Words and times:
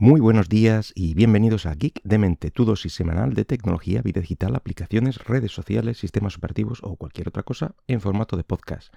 Muy 0.00 0.20
buenos 0.20 0.48
días 0.48 0.92
y 0.94 1.14
bienvenidos 1.14 1.66
a 1.66 1.74
Geek 1.74 2.00
de 2.04 2.18
Mente, 2.18 2.52
tu 2.52 2.64
dosis 2.64 2.92
semanal 2.92 3.34
de 3.34 3.44
tecnología, 3.44 4.00
vida 4.00 4.20
digital, 4.20 4.54
aplicaciones, 4.54 5.18
redes 5.24 5.50
sociales, 5.50 5.98
sistemas 5.98 6.36
operativos 6.36 6.78
o 6.84 6.94
cualquier 6.94 7.26
otra 7.26 7.42
cosa 7.42 7.74
en 7.88 8.00
formato 8.00 8.36
de 8.36 8.44
podcast. 8.44 8.94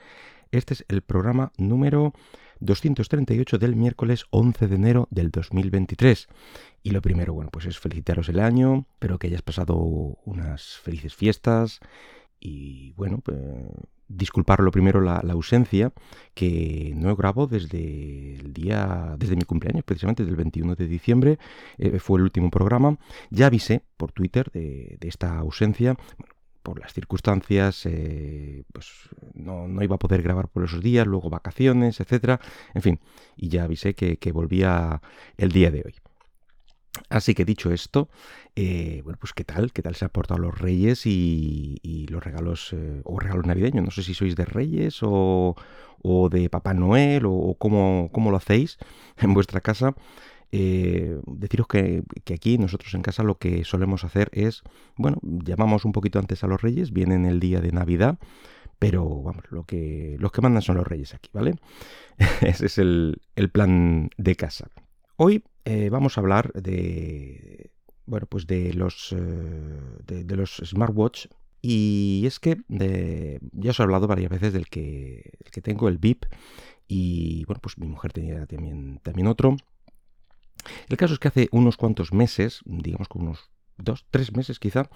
Este 0.52 0.76
es 0.76 0.86
el 0.90 1.02
programa 1.02 1.54
número 1.58 2.14
238 2.60 3.58
del 3.58 3.76
miércoles 3.76 4.26
11 4.30 4.68
de 4.68 4.76
enero 4.76 5.08
del 5.10 5.32
2023. 5.32 6.28
Y 6.84 6.92
lo 6.92 7.02
primero, 7.02 7.34
bueno, 7.34 7.50
pues 7.52 7.66
es 7.66 7.80
felicitaros 7.80 8.30
el 8.30 8.40
año, 8.40 8.86
espero 8.94 9.18
que 9.18 9.26
hayas 9.26 9.42
pasado 9.42 9.76
unas 9.76 10.78
felices 10.84 11.16
fiestas 11.16 11.80
y 12.40 12.92
bueno, 12.94 13.22
pues 13.22 13.40
disculpar 14.16 14.60
lo 14.62 14.72
primero 14.72 15.02
la, 15.02 15.20
ausencia, 15.32 15.92
que 16.34 16.94
no 16.96 17.16
grabo 17.16 17.48
desde 17.48 18.36
el 18.36 18.54
día, 18.54 19.16
desde 19.18 19.36
mi 19.36 19.44
cumpleaños, 19.44 19.84
precisamente 19.84 20.26
del 20.26 20.36
21 20.36 20.76
de 20.76 20.88
diciembre, 20.88 21.40
eh, 21.78 22.00
fue 22.00 22.20
el 22.20 22.24
último 22.24 22.50
programa. 22.50 22.98
Ya 23.30 23.48
avisé 23.48 23.84
por 23.98 24.12
Twitter 24.12 24.52
de, 24.52 24.98
esta 25.02 25.38
ausencia. 25.38 25.96
por 26.64 26.80
las 26.80 26.94
circunstancias, 26.94 27.88
eh, 27.88 28.66
pues 28.72 29.10
no, 29.34 29.68
iba 29.82 29.96
a 29.96 30.00
poder 30.00 30.22
grabar 30.22 30.48
por 30.48 30.64
esos 30.64 30.82
días, 30.82 31.08
luego 31.08 31.32
vacaciones, 31.32 32.00
etcétera, 32.00 32.40
en 32.76 32.84
fin, 32.84 33.00
y 33.36 33.50
ya 33.50 33.64
avisé 33.64 33.96
que 33.96 34.32
volvía 34.32 35.02
el 35.38 35.52
día 35.52 35.72
de 35.72 35.82
hoy. 35.84 36.01
Así 37.10 37.34
que 37.34 37.46
dicho 37.46 37.72
esto, 37.72 38.10
eh, 38.56 39.02
bueno, 39.04 39.18
pues 39.20 39.34
qué 39.34 39.46
tal, 39.46 39.72
qué 39.72 39.82
tal 39.82 39.96
se 39.96 40.06
ha 40.06 40.10
portado 40.10 40.40
los 40.40 40.58
reyes 40.58 41.06
y, 41.06 42.08
los 42.10 42.24
regalos, 42.24 42.74
eh, 42.74 43.02
o 43.06 43.20
regalos 43.20 43.46
navideños. 43.46 43.84
No 43.84 43.92
sé 43.92 44.04
si 44.04 44.14
sois 44.14 44.36
de 44.36 44.46
reyes 44.46 45.00
o, 45.02 45.56
de 46.30 46.50
Papá 46.50 46.74
Noel 46.74 47.24
o, 47.26 47.56
cómo, 47.58 48.10
lo 48.14 48.38
hacéis 48.38 48.78
en 49.18 49.34
vuestra 49.34 49.62
casa. 49.62 49.96
Eh, 50.54 51.18
deciros 51.28 51.68
que, 51.68 52.04
aquí 52.34 52.58
nosotros 52.58 52.94
en 52.94 53.04
casa 53.04 53.24
lo 53.24 53.38
que 53.38 53.64
solemos 53.64 54.04
hacer 54.04 54.30
es, 54.34 54.64
bueno, 54.98 55.18
llamamos 55.22 55.86
un 55.86 55.94
poquito 55.94 56.20
antes 56.20 56.44
a 56.44 56.48
los 56.48 56.62
reyes, 56.62 56.92
vienen 56.92 57.26
el 57.26 57.40
día 57.40 57.62
de 57.62 57.72
Navidad, 57.72 58.20
pero 58.80 59.22
vamos, 59.22 59.46
lo 59.50 59.64
que, 59.64 60.18
los 60.20 60.34
que 60.34 60.42
mandan 60.42 60.62
son 60.62 60.76
los 60.76 60.88
reyes 60.88 61.14
aquí, 61.14 61.30
¿vale? 61.32 61.56
Ese 62.42 62.66
es 62.66 62.78
el 62.78 63.50
plan 63.54 64.10
de 64.18 64.36
casa. 64.36 64.68
Hoy 65.24 65.44
eh, 65.66 65.92
vamos 65.92 66.18
a 66.18 66.22
hablar 66.22 66.52
de, 66.54 67.70
bueno, 68.08 68.26
pues 68.26 68.48
de 68.48 68.74
los, 68.74 69.14
eh, 69.16 69.20
de, 70.04 70.36
los 70.36 70.60
smartwatch 70.66 71.28
y 71.62 72.24
es 72.26 72.40
que 72.40 72.58
ya 73.52 73.70
os 73.70 73.80
he 73.80 73.84
hablado 73.84 74.08
varias 74.08 74.32
veces 74.32 74.52
del 74.52 74.68
que, 74.68 75.38
que 75.52 75.62
tengo, 75.62 75.90
el 75.90 76.00
VIP, 76.00 76.26
y 76.88 77.46
bueno, 77.46 77.60
pues 77.62 77.78
mi 77.78 77.86
mujer 77.86 78.14
tenía 78.14 78.48
también, 78.48 79.00
también 79.04 79.28
otro. 79.28 79.58
El 80.90 80.98
caso 80.98 81.14
es 81.14 81.20
que 81.20 81.28
hace 81.28 81.50
unos 81.52 81.78
cuantos 81.78 82.14
meses, 82.14 82.62
digamos 82.66 83.08
que 83.08 83.20
unos 83.20 83.52
dos, 83.78 84.08
tres 84.10 84.36
meses 84.36 84.58
quizá, 84.58 84.90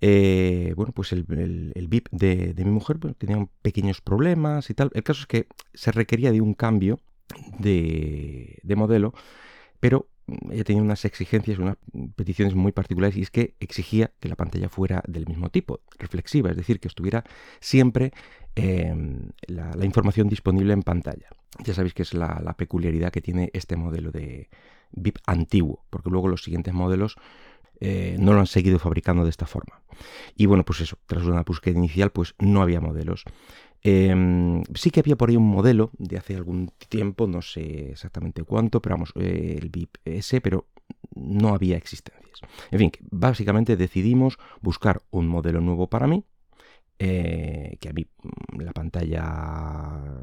eh, 0.00 0.72
bueno, 0.76 0.92
pues 0.92 1.12
el, 1.12 1.72
el, 1.74 1.88
VIP 1.88 2.10
de, 2.12 2.54
mi 2.58 2.70
mujer 2.70 3.00
tenía 3.18 3.44
pequeños 3.60 4.00
problemas 4.00 4.70
y 4.70 4.74
tal. 4.74 4.92
El 4.94 5.02
caso 5.02 5.22
es 5.22 5.26
que 5.26 5.48
se 5.72 5.90
requería 5.90 6.30
de 6.30 6.40
un 6.40 6.54
cambio 6.54 7.00
de, 7.58 8.60
de 8.62 8.76
modelo 8.76 9.14
pero 9.80 10.08
ella 10.50 10.64
tenía 10.64 10.82
unas 10.82 11.04
exigencias, 11.04 11.58
unas 11.58 11.76
peticiones 12.16 12.54
muy 12.54 12.72
particulares 12.72 13.16
y 13.16 13.22
es 13.22 13.30
que 13.30 13.54
exigía 13.60 14.10
que 14.20 14.28
la 14.28 14.36
pantalla 14.36 14.68
fuera 14.68 15.02
del 15.06 15.26
mismo 15.26 15.50
tipo, 15.50 15.80
reflexiva, 15.98 16.50
es 16.50 16.56
decir, 16.56 16.80
que 16.80 16.88
estuviera 16.88 17.24
siempre 17.60 18.12
em, 18.54 19.30
la, 19.46 19.84
información 19.84 20.28
disponible 20.28 20.72
en 20.72 20.82
pantalla. 20.82 21.28
Ya 21.62 21.74
sabéis 21.74 21.94
que 21.94 22.02
es 22.02 22.14
la, 22.14 22.54
peculiaridad 22.56 23.12
que 23.12 23.20
tiene 23.20 23.50
este 23.52 23.76
modelo 23.76 24.10
de 24.10 24.48
VIP 24.92 25.18
antiguo, 25.26 25.84
porque 25.90 26.10
luego 26.10 26.28
los 26.28 26.42
siguientes 26.42 26.72
modelos 26.72 27.16
eh, 27.80 28.16
no 28.18 28.32
lo 28.32 28.40
han 28.40 28.46
seguido 28.46 28.78
fabricando 28.78 29.24
de 29.24 29.30
esta 29.30 29.46
forma. 29.46 29.82
Y 30.36 30.46
bueno, 30.46 30.64
pues 30.64 30.80
eso, 30.80 30.98
tras 31.06 31.24
una 31.24 31.42
búsqueda 31.42 31.76
inicial, 31.76 32.10
pues 32.10 32.34
no 32.38 32.62
había 32.62 32.80
modelos. 32.80 33.24
Em, 33.86 34.62
sí 34.74 34.90
que 34.90 35.00
había 35.00 35.14
por 35.14 35.28
ahí 35.28 35.36
un 35.36 35.46
modelo 35.46 35.90
de 35.98 36.16
hace 36.16 36.34
algún 36.34 36.70
tiempo, 36.88 37.26
no 37.26 37.42
sé 37.42 37.90
exactamente 37.90 38.42
cuánto, 38.42 38.80
pero 38.80 38.94
vamos, 38.94 39.12
eh, 39.16 39.58
el 39.60 39.68
VIP 39.68 39.98
S, 40.06 40.40
pero 40.40 40.68
no 41.14 41.50
había 41.50 41.76
existencias. 41.76 42.40
En 42.70 42.78
fin, 42.78 42.92
básicamente 43.10 43.76
decidimos 43.76 44.38
buscar 44.62 45.02
un 45.10 45.28
modelo 45.28 45.60
nuevo 45.60 45.88
para 45.88 46.06
mí, 46.06 46.24
eh, 46.98 47.76
que 47.78 47.90
a 47.90 47.92
mí 47.92 48.06
mm, 48.22 48.60
la 48.62 48.72
pantalla 48.72 50.13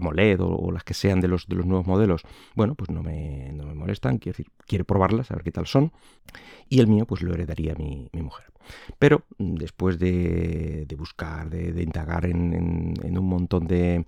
AMOLED 0.00 0.40
o, 0.40 0.70
las 0.72 0.84
que 0.84 0.94
sean 0.94 1.20
de 1.20 1.28
los, 1.28 1.46
de 1.46 1.56
los 1.56 1.66
nuevos 1.66 1.86
modelos, 1.86 2.22
bueno, 2.54 2.74
pues 2.74 2.90
no 2.90 3.02
me, 3.02 3.52
no 3.52 3.64
me 3.66 3.74
molestan, 3.74 4.18
quiero 4.18 4.36
decir, 4.36 4.52
quiero 4.66 4.84
probarlas, 4.84 5.30
a 5.30 5.34
ver 5.34 5.44
qué 5.44 5.52
tal 5.52 5.66
son, 5.66 5.92
y 6.68 6.80
el 6.80 6.86
mío 6.86 7.06
pues 7.06 7.22
lo 7.22 7.32
heredaría 7.32 7.74
mi, 7.74 8.08
mi 8.12 8.22
mujer. 8.22 8.50
Pero 8.98 9.24
mm, 9.38 9.54
después 9.54 9.98
de, 9.98 10.86
buscar, 10.96 11.50
de, 11.50 11.82
indagar 11.82 12.26
en, 12.26 13.18
un 13.18 13.28
montón 13.28 13.66
de 13.66 14.04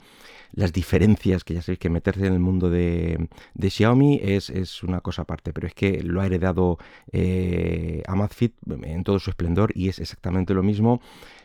las 0.52 0.72
diferencias, 0.72 1.44
que 1.44 1.54
ya 1.54 1.62
sabéis 1.62 1.78
que 1.78 1.90
meterse 1.90 2.26
en 2.26 2.34
el 2.34 2.38
mundo 2.38 2.70
de, 2.70 3.28
Xiaomi 3.60 4.20
es, 4.22 4.82
una 4.82 5.00
cosa 5.00 5.22
aparte, 5.22 5.52
pero 5.52 5.66
es 5.66 5.74
que 5.74 6.02
lo 6.02 6.20
ha 6.20 6.26
heredado 6.26 6.78
eh, 7.12 8.02
Amazfit 8.06 8.54
en 8.82 9.04
todo 9.04 9.18
su 9.18 9.30
esplendor 9.30 9.72
y 9.74 9.88
es 9.88 9.98
exactamente 9.98 10.54
lo 10.54 10.62
mismo. 10.62 11.00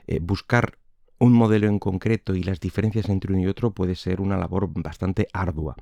Eh, 0.07 0.19
buscar 0.21 0.77
un 1.19 1.33
modelo 1.33 1.67
en 1.67 1.79
concreto 1.79 2.35
y 2.35 2.43
las 2.43 2.59
diferencias 2.59 3.09
entre 3.09 3.33
uno 3.33 3.41
y 3.41 3.47
otro 3.47 3.71
puede 3.71 3.95
ser 3.95 4.21
una 4.21 4.37
labor 4.37 4.69
bastante 4.73 5.27
ardua. 5.33 5.75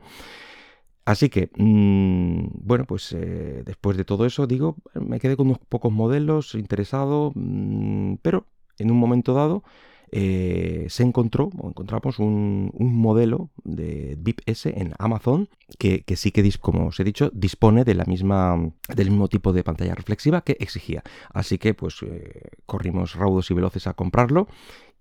Así 1.06 1.30
que, 1.30 1.52
mm, 1.56 2.48
bueno, 2.66 2.86
pues 2.86 3.14
eh, 3.14 3.62
después 3.64 3.96
de 3.96 4.06
todo 4.06 4.26
eso, 4.26 4.48
digo, 4.48 4.76
me 4.96 5.20
quedé 5.20 5.38
con 5.38 5.48
unos 5.48 5.60
pocos 5.60 5.92
modelos 5.92 6.56
interesado, 6.56 7.32
mm, 7.36 8.16
pero 8.24 8.48
en 8.80 8.92
un 8.92 8.98
momento 8.98 9.34
dado 9.34 9.64
eh, 10.12 10.86
se 10.90 11.04
encontró 11.04 11.50
o 11.58 11.70
encontramos 11.70 12.20
un, 12.20 12.72
modelo 12.80 13.50
de 13.64 14.16
VIP 14.20 14.42
S 14.46 14.70
en 14.70 14.94
Amazon 14.98 15.50
que, 15.78 16.04
sí 16.16 16.32
que, 16.32 16.50
como 16.62 16.88
os 16.88 17.00
he 17.00 17.04
dicho, 17.04 17.30
dispone 17.34 17.84
de 17.84 17.96
la 17.96 18.06
misma, 18.06 18.72
del 18.96 19.10
mismo 19.10 19.28
tipo 19.28 19.52
de 19.52 19.64
pantalla 19.64 19.94
reflexiva 19.94 20.42
que 20.42 20.58
exigía. 20.60 21.04
Así 21.34 21.58
que 21.58 21.74
pues 21.74 22.02
eh, 22.04 22.50
corrimos 22.66 23.16
raudos 23.16 23.52
y 23.52 23.54
veloces 23.56 23.88
a 23.88 23.94
comprarlo 23.94 24.48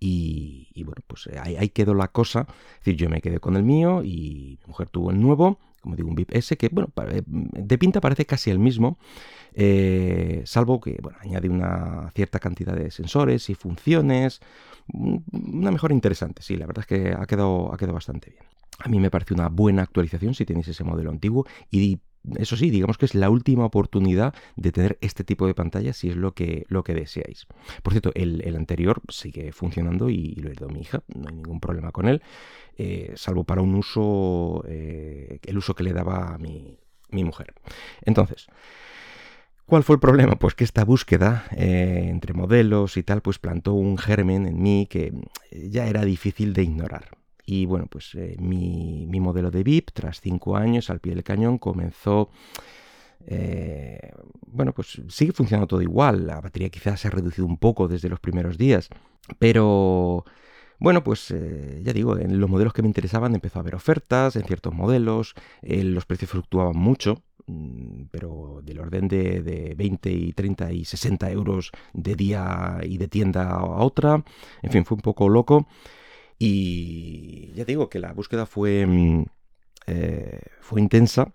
y, 0.00 0.82
bueno, 0.84 1.03
pues 1.06 1.28
ahí, 1.41 1.69
quedó 1.71 1.94
la 1.94 2.09
cosa. 2.09 2.47
Es 2.75 2.78
decir, 2.81 2.97
yo 2.97 3.09
me 3.09 3.21
quedé 3.21 3.41
con 3.41 3.56
el 3.56 3.62
mío 3.62 4.03
y 4.03 4.59
mi 4.60 4.66
mujer 4.66 4.91
tuvo 4.91 5.10
el 5.10 5.21
nuevo 5.21 5.59
como 5.84 5.97
digo, 5.97 6.09
un 6.09 6.15
VIP 6.15 6.34
S 6.34 6.56
que, 6.56 6.71
bueno, 6.71 6.91
eh, 7.10 7.21
de 7.27 7.78
pinta 7.78 8.00
parece 8.00 8.25
casi 8.25 8.50
el 8.50 8.59
mismo, 8.59 8.99
eh, 9.53 10.43
salvo 10.47 10.81
que, 10.81 10.99
bueno, 11.03 11.19
añade 11.21 11.50
una 11.50 12.10
cierta 12.15 12.38
cantidad 12.38 12.75
de 12.75 12.91
sensores 12.91 13.50
y 13.50 13.55
funciones, 13.55 14.41
una 14.88 15.71
mejora 15.71 15.93
interesante, 15.93 16.43
sí, 16.43 16.56
la 16.56 16.66
verdad 16.66 16.84
es 16.84 16.87
que 16.87 17.12
ha 17.12 17.26
quedado, 17.26 17.71
ha 17.71 17.76
quedado 17.76 17.93
bastante 17.93 18.31
bien. 18.31 18.44
A 18.78 18.88
mí 18.88 18.99
me 18.99 19.11
parece 19.11 19.34
una 19.34 19.50
buena 19.50 19.82
actualización 19.82 20.32
si 20.34 20.47
tenéis 20.47 20.69
ese 20.69 20.84
modelo 20.84 21.11
antiguo 21.11 21.47
y 21.71 22.00
eso 22.37 22.57
sí, 22.57 22.71
digamos 22.71 22.99
que 22.99 23.05
es 23.05 23.15
la 23.15 23.31
última 23.31 23.65
oportunidad 23.65 24.35
de 24.57 24.73
tener 24.73 24.99
este 25.01 25.25
tipo 25.25 25.47
de 25.47 25.55
pantalla 25.55 25.93
si 25.93 26.09
es 26.09 26.17
lo 26.17 26.33
que, 26.33 26.65
lo 26.69 26.83
que 26.83 26.95
deseáis. 26.95 27.47
Por 27.83 27.93
cierto, 27.93 28.12
el, 28.15 28.57
anterior 28.57 29.03
sigue 29.09 29.53
funcionando 29.53 30.09
y, 30.09 30.35
lo 30.37 30.51
heredó 30.51 30.69
mi 30.69 30.81
hija, 30.81 31.03
no 31.15 31.29
hay 31.29 31.35
ningún 31.35 31.61
problema 31.61 31.93
con 31.93 32.09
él, 32.09 32.23
eh, 32.79 33.12
salvo 33.17 33.45
para 33.45 33.62
un 33.62 33.75
uso, 33.75 34.65
eh, 34.67 35.39
el 35.45 35.59
uso 35.59 35.75
que 35.75 35.85
le 35.85 35.93
daba 35.93 36.35
a 36.35 36.39
mi, 36.39 36.79
mujer. 37.11 37.55
Entonces, 38.03 38.47
¿Cuál 39.67 39.83
fue 39.83 39.95
el 39.95 40.01
problema? 40.01 40.37
Pues 40.37 40.55
que 40.55 40.62
esta 40.62 40.85
búsqueda 40.85 41.47
eh, 41.56 42.09
entre 42.11 42.35
modelos 42.35 42.99
y 42.99 43.03
tal, 43.03 43.23
pues 43.23 43.39
plantó 43.39 43.73
un 43.73 43.97
germen 43.97 44.47
en 44.47 44.62
mí 44.62 44.87
que 44.91 45.11
ya 45.51 45.87
era 45.87 46.05
difícil 46.05 46.53
de 46.53 46.65
ignorar. 46.65 47.09
Y 47.47 47.66
bueno, 47.66 47.87
pues 47.87 48.15
eh, 48.15 48.37
mi, 48.38 49.06
modelo 49.21 49.50
de 49.50 49.62
VIP, 49.62 49.91
tras 49.93 50.21
cinco 50.21 50.56
años 50.56 50.91
al 50.91 51.00
pie 51.00 51.15
del 51.15 51.25
cañón, 51.25 51.59
comenzó... 51.59 52.31
Eh, 53.27 54.12
bueno, 54.46 54.73
pues 54.73 55.00
sigue 55.08 55.32
funcionando 55.32 55.67
todo 55.67 55.82
igual. 55.82 56.26
La 56.26 56.41
batería 56.41 56.70
quizás 56.70 57.00
se 57.00 57.08
ha 57.08 57.11
reducido 57.11 57.46
un 57.46 57.58
poco 57.58 57.88
desde 57.88 58.08
los 58.08 58.20
primeros 58.20 58.58
días. 58.58 58.88
Pero... 59.38 60.25
Bueno, 60.81 61.05
pues 61.05 61.31
eh, 61.31 61.81
ya 61.85 61.93
digo, 61.93 62.19
en 62.19 62.41
los 62.41 62.50
modelos 62.50 62.73
que 62.73 62.82
me 62.82 62.88
interesaban 62.88 63.35
empezó 63.35 63.58
a 63.58 63.62
haber 63.62 63.76
ofertas 63.76 64.35
en 64.37 64.43
ciertos 64.43 64.75
modelos, 64.75 65.35
los 65.62 66.05
precios 66.05 66.32
fluctuaban 66.32 66.76
mucho, 66.76 67.23
mm, 67.47 68.06
pero 68.11 68.61
del 68.62 68.81
orden 68.81 69.06
de, 69.06 69.40
de, 69.43 69.75
20 69.76 70.11
y 70.11 70.32
30 70.32 70.73
y 70.73 70.85
60 70.85 71.31
euros 71.31 71.70
de 71.93 72.17
día 72.17 72.81
y 72.82 72.99
de 72.99 73.06
tienda 73.06 73.52
a 73.52 73.64
otra. 73.64 74.25
En 74.62 74.73
fin, 74.73 74.85
fue 74.85 74.97
un 74.97 75.02
poco 75.02 75.29
loco. 75.29 75.69
Y 76.39 77.53
ya 77.55 77.65
digo 77.65 77.89
que 77.89 77.99
la 77.99 78.13
búsqueda 78.13 78.47
fue, 78.47 78.87
mm, 78.87 79.25
eh, 79.87 80.41
fue 80.61 80.81
intensa 80.81 81.33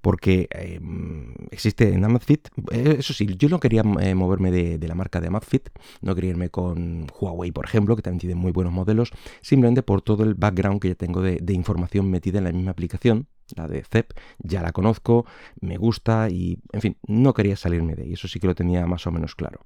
porque 0.00 0.48
em, 0.50 1.34
existe 1.50 1.92
en 1.92 2.04
Amazfit, 2.04 2.48
eh, 2.72 2.96
eso 2.98 3.12
sí, 3.12 3.26
yo 3.38 3.48
no 3.48 3.60
quería 3.60 3.82
eh, 4.00 4.14
moverme 4.14 4.50
de, 4.50 4.88
la 4.88 4.94
marca 4.94 5.20
de 5.20 5.28
Amazfit, 5.28 5.68
no 6.00 6.14
quería 6.14 6.30
irme 6.30 6.50
con 6.50 7.06
Huawei, 7.18 7.52
por 7.52 7.64
ejemplo, 7.64 7.96
que 7.96 8.02
también 8.02 8.20
tiene 8.20 8.34
muy 8.34 8.52
buenos 8.52 8.72
modelos, 8.72 9.10
simplemente 9.40 9.82
por 9.82 10.02
todo 10.02 10.24
el 10.24 10.34
background 10.34 10.80
que 10.80 10.88
ya 10.88 10.94
tengo 10.94 11.22
de, 11.22 11.38
de 11.40 11.52
información 11.52 12.10
metida 12.10 12.38
en 12.38 12.44
la 12.44 12.52
misma 12.52 12.72
aplicación, 12.72 13.26
la 13.56 13.68
de 13.68 13.84
CEP, 13.84 14.12
ya 14.38 14.62
la 14.62 14.72
conozco, 14.72 15.26
me 15.60 15.76
gusta 15.76 16.28
y, 16.30 16.58
en 16.72 16.80
fin, 16.80 16.96
no 17.06 17.34
quería 17.34 17.56
salirme 17.56 17.94
de 17.94 18.04
ahí, 18.04 18.12
eso 18.14 18.28
sí 18.28 18.40
que 18.40 18.46
lo 18.46 18.54
tenía 18.54 18.86
más 18.86 19.06
o 19.06 19.12
menos 19.12 19.34
claro. 19.34 19.60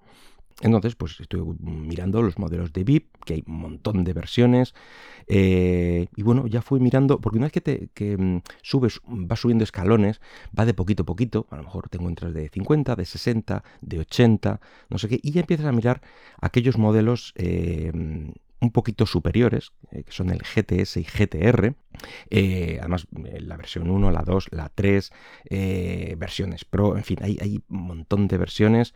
Entonces, 0.60 0.94
pues 0.94 1.20
estoy 1.20 1.40
mirando 1.60 2.22
los 2.22 2.38
modelos 2.38 2.72
de 2.72 2.84
VIP, 2.84 3.16
que 3.24 3.34
hay 3.34 3.44
un 3.46 3.58
montón 3.58 4.04
de 4.04 4.12
versiones. 4.12 4.74
Eh, 5.26 6.06
y 6.14 6.22
bueno, 6.22 6.46
ya 6.46 6.62
fui 6.62 6.80
mirando, 6.80 7.20
porque 7.20 7.38
una 7.38 7.46
vez 7.46 7.52
que, 7.52 7.60
te, 7.60 8.16
mm, 8.16 8.42
subes, 8.62 9.00
vas 9.06 9.40
subiendo 9.40 9.64
escalones, 9.64 10.20
va 10.56 10.64
de 10.64 10.74
poquito 10.74 11.02
a 11.02 11.06
poquito. 11.06 11.46
A 11.50 11.56
lo 11.56 11.64
mejor 11.64 11.88
te 11.88 11.98
encuentras 11.98 12.32
de 12.32 12.48
50, 12.48 12.94
de 12.94 13.04
60, 13.04 13.64
de 13.80 13.98
80, 14.00 14.60
no 14.90 14.98
sé 14.98 15.08
qué. 15.08 15.18
Y 15.22 15.32
ya 15.32 15.40
empiezas 15.40 15.66
a 15.66 15.72
mirar 15.72 16.00
aquellos 16.40 16.78
modelos 16.78 17.32
eh, 17.36 17.92
un 18.64 18.72
poquito 18.72 19.06
superiores, 19.06 19.72
eh, 19.92 20.02
que 20.04 20.12
son 20.12 20.30
el 20.30 20.40
GTS 20.42 20.96
y 20.96 21.04
GTR. 21.04 21.74
además, 22.80 23.06
la 23.12 23.56
versión 23.56 23.90
1, 23.90 24.10
la 24.10 24.22
2, 24.22 24.48
la 24.50 24.68
3, 24.68 25.12
versiones 26.16 26.64
Pro, 26.64 26.96
en 26.96 27.04
fin, 27.04 27.18
hay, 27.22 27.38
hay, 27.40 27.62
un 27.68 27.86
montón 27.86 28.26
de 28.26 28.38
versiones 28.38 28.94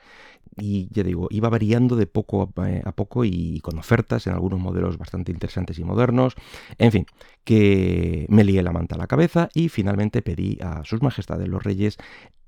y 0.60 0.88
ya 0.90 1.02
digo, 1.02 1.28
iba 1.30 1.48
variando 1.48 1.96
de 1.96 2.06
poco 2.06 2.52
eh, 2.66 2.82
a, 2.84 2.92
poco 2.92 3.24
y 3.24 3.60
con 3.60 3.78
ofertas 3.78 4.26
en 4.26 4.34
algunos 4.34 4.60
modelos 4.60 4.98
bastante 4.98 5.32
interesantes 5.32 5.78
y 5.78 5.84
modernos. 5.84 6.34
En 6.78 6.92
fin, 6.92 7.06
que 7.44 8.26
me 8.28 8.44
lié 8.44 8.62
la 8.62 8.72
manta 8.72 8.96
a 8.96 8.98
la 8.98 9.06
cabeza 9.06 9.48
y 9.54 9.68
finalmente 9.68 10.22
pedí 10.22 10.58
a 10.60 10.84
sus 10.84 11.02
majestades 11.02 11.48
los 11.48 11.62
reyes 11.62 11.96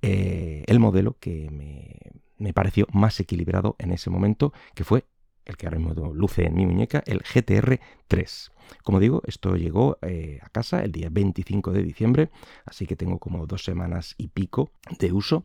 eh, 0.03 0.65
el 0.67 0.81
modelo 0.81 1.17
que 1.21 1.51
me, 1.51 2.53
pareció 2.53 2.87
más 2.93 3.21
equilibrado 3.21 3.77
en 3.79 3.93
ese 3.93 4.11
momento, 4.11 4.53
que 4.75 4.85
fue 4.85 5.05
el 5.51 5.57
que 5.57 5.67
ahora 5.67 5.79
mismo 5.79 6.13
luce 6.15 6.47
en 6.47 6.55
mi 6.55 6.67
muñeca, 6.67 7.03
el 7.07 7.21
GTR 7.21 7.81
3. 8.09 8.53
Como 8.83 9.01
digo, 9.01 9.23
esto 9.27 9.57
llegó 9.57 9.99
eh, 10.03 10.39
a 10.43 10.49
casa 10.49 10.83
el 10.83 10.93
día 10.93 11.09
25 11.11 11.73
de 11.73 11.83
diciembre, 11.83 12.31
así 12.65 12.87
que 12.87 12.97
tengo 12.97 13.19
como 13.19 13.47
dos 13.47 13.65
semanas 13.65 14.15
y 14.17 14.29
pico 14.29 14.71
de 14.99 15.13
uso. 15.13 15.45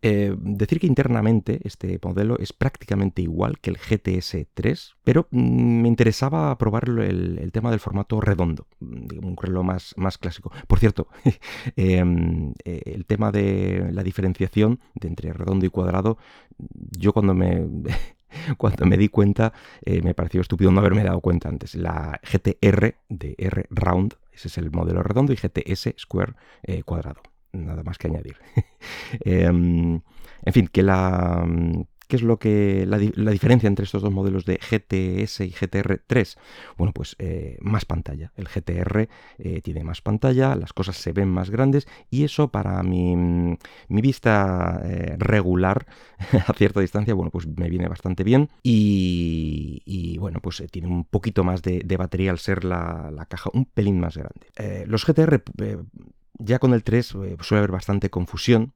Eh, 0.00 0.36
decir 0.38 0.78
que 0.78 0.86
internamente 0.86 1.60
este 1.64 1.98
modelo 2.00 2.38
es 2.38 2.52
prácticamente 2.52 3.20
igual 3.20 3.58
que 3.58 3.70
el 3.70 3.78
GTS 3.78 4.46
3, 4.54 4.96
pero 5.02 5.26
mm, 5.30 5.82
me 5.82 5.88
interesaba 5.88 6.56
probar 6.56 6.88
el, 6.88 7.50
tema 7.52 7.70
del 7.72 7.80
formato 7.80 8.20
redondo, 8.20 8.68
un 8.80 9.36
reloj 9.36 9.64
más, 9.64 9.94
más 9.96 10.16
clásico. 10.18 10.52
Por 10.68 10.78
cierto, 10.78 11.08
em, 11.76 12.52
eh, 12.64 12.82
el 12.86 13.06
tema 13.06 13.32
de 13.32 13.90
la 13.92 14.04
diferenciación 14.04 14.78
entre 15.00 15.32
redondo 15.32 15.66
y 15.66 15.70
cuadrado, 15.70 16.18
yo 16.58 17.12
cuando 17.12 17.34
me... 17.34 17.66
cuando 18.56 18.86
me 18.86 18.96
di 18.96 19.08
cuenta, 19.08 19.52
eh, 19.82 20.02
me 20.02 20.14
pareció 20.14 20.40
estúpido 20.40 20.70
no 20.70 20.80
haberme 20.80 21.04
dado 21.04 21.20
cuenta 21.20 21.48
antes. 21.48 21.74
La 21.74 22.20
GTR 22.22 22.94
de 23.08 23.34
R 23.38 23.66
Round, 23.70 24.14
ese 24.32 24.48
es 24.48 24.58
el 24.58 24.70
modelo 24.70 25.02
redondo, 25.02 25.32
y 25.32 25.36
GTS 25.36 25.94
Square 25.98 26.34
cuadrado 26.84 27.22
nada 27.52 27.82
más 27.82 27.98
que 27.98 28.08
añadir. 28.08 28.36
Em, 29.24 30.00
en 30.42 30.52
fin, 30.52 30.68
que 30.68 30.82
la, 30.82 31.46
¿Qué 32.08 32.16
es 32.16 32.22
lo 32.22 32.38
que 32.38 32.86
la, 32.86 32.96
diferencia 32.98 33.66
entre 33.66 33.84
estos 33.84 34.00
dos 34.00 34.10
modelos 34.10 34.46
de 34.46 34.56
GTS 34.56 35.40
y 35.40 35.50
GTR 35.50 36.00
3? 36.06 36.38
Bueno, 36.78 36.94
pues 36.94 37.14
eh, 37.18 37.58
más 37.60 37.84
pantalla. 37.84 38.32
El 38.36 38.48
GTR 38.48 39.08
eh, 39.38 39.60
tiene 39.62 39.84
más 39.84 40.00
pantalla, 40.00 40.56
las 40.56 40.72
cosas 40.72 40.96
se 40.96 41.12
ven 41.12 41.28
más 41.28 41.50
grandes 41.50 41.86
y 42.10 42.24
eso 42.24 42.48
para 42.48 42.82
mi, 42.82 43.14
mi 43.14 44.00
vista 44.00 44.80
eh, 44.84 45.16
regular 45.18 45.86
a 46.46 46.52
cierta 46.54 46.80
distancia, 46.80 47.12
bueno, 47.12 47.30
pues 47.30 47.46
me 47.46 47.68
viene 47.68 47.88
bastante 47.88 48.24
bien 48.24 48.48
y, 48.62 50.16
bueno, 50.18 50.40
pues 50.40 50.62
tiene 50.70 50.88
un 50.88 51.04
poquito 51.04 51.44
más 51.44 51.60
de, 51.60 51.96
batería 51.98 52.30
al 52.30 52.38
ser 52.38 52.64
la, 52.64 53.10
la, 53.12 53.26
caja 53.26 53.50
un 53.52 53.66
pelín 53.66 54.00
más 54.00 54.16
grande. 54.16 54.86
los 54.86 55.04
GTR 55.04 55.42
ya 56.38 56.58
con 56.58 56.72
el 56.72 56.82
3 56.82 57.14
eh, 57.14 57.36
suele 57.40 57.58
haber 57.58 57.72
bastante 57.72 58.10
confusión, 58.10 58.72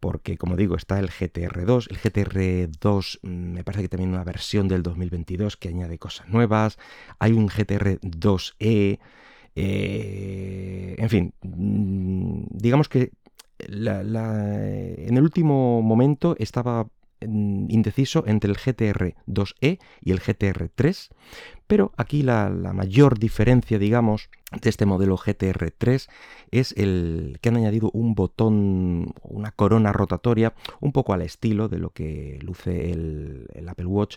porque 0.00 0.36
como 0.36 0.56
digo, 0.56 0.76
está 0.76 0.98
el 0.98 1.10
GTR2. 1.10 1.86
El 1.90 1.98
GTR2 1.98 3.20
mm, 3.22 3.28
me 3.28 3.64
parece 3.64 3.82
que 3.82 3.88
también 3.88 4.10
una 4.10 4.24
versión 4.24 4.68
del 4.68 4.82
2022 4.82 5.56
que 5.56 5.68
añade 5.68 5.98
cosas 5.98 6.28
nuevas. 6.28 6.78
Hay 7.18 7.32
un 7.32 7.48
GTR2E. 7.48 8.98
Eh, 9.56 10.96
en 10.98 11.08
fin, 11.08 11.34
mm, 11.42 12.46
digamos 12.50 12.88
que 12.88 13.12
en 13.58 15.16
el 15.16 15.22
último 15.22 15.80
momento 15.80 16.36
estaba 16.38 16.88
indeciso 17.20 18.24
entre 18.26 18.50
el 18.50 18.56
GTR 18.56 19.14
2E 19.26 19.78
y 20.02 20.10
el 20.10 20.20
GTR 20.20 20.68
3, 20.74 21.10
pero 21.66 21.92
aquí 21.96 22.22
la, 22.22 22.48
mayor 22.50 23.18
diferencia, 23.18 23.78
digamos, 23.78 24.28
de 24.52 24.68
este 24.70 24.86
modelo 24.86 25.16
GTR 25.16 25.70
3 25.76 26.08
es 26.50 26.72
el 26.76 27.38
que 27.40 27.48
han 27.48 27.56
añadido 27.56 27.90
un 27.92 28.14
botón, 28.14 29.14
una 29.22 29.50
corona 29.50 29.92
rotatoria, 29.92 30.54
un 30.80 30.92
poco 30.92 31.12
al 31.12 31.22
estilo 31.22 31.68
de 31.68 31.78
lo 31.78 31.90
que 31.90 32.38
luce 32.42 32.90
el, 32.90 33.66
Apple 33.68 33.86
Watch. 33.86 34.16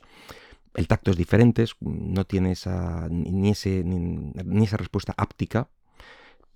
El 0.73 0.87
tacto 0.87 1.11
es 1.11 1.17
diferente, 1.17 1.65
no 1.79 2.25
tiene 2.25 2.51
esa, 2.51 3.07
ni, 3.09 3.31
ni 3.31 4.63
esa 4.63 4.77
respuesta 4.77 5.13
áptica 5.17 5.69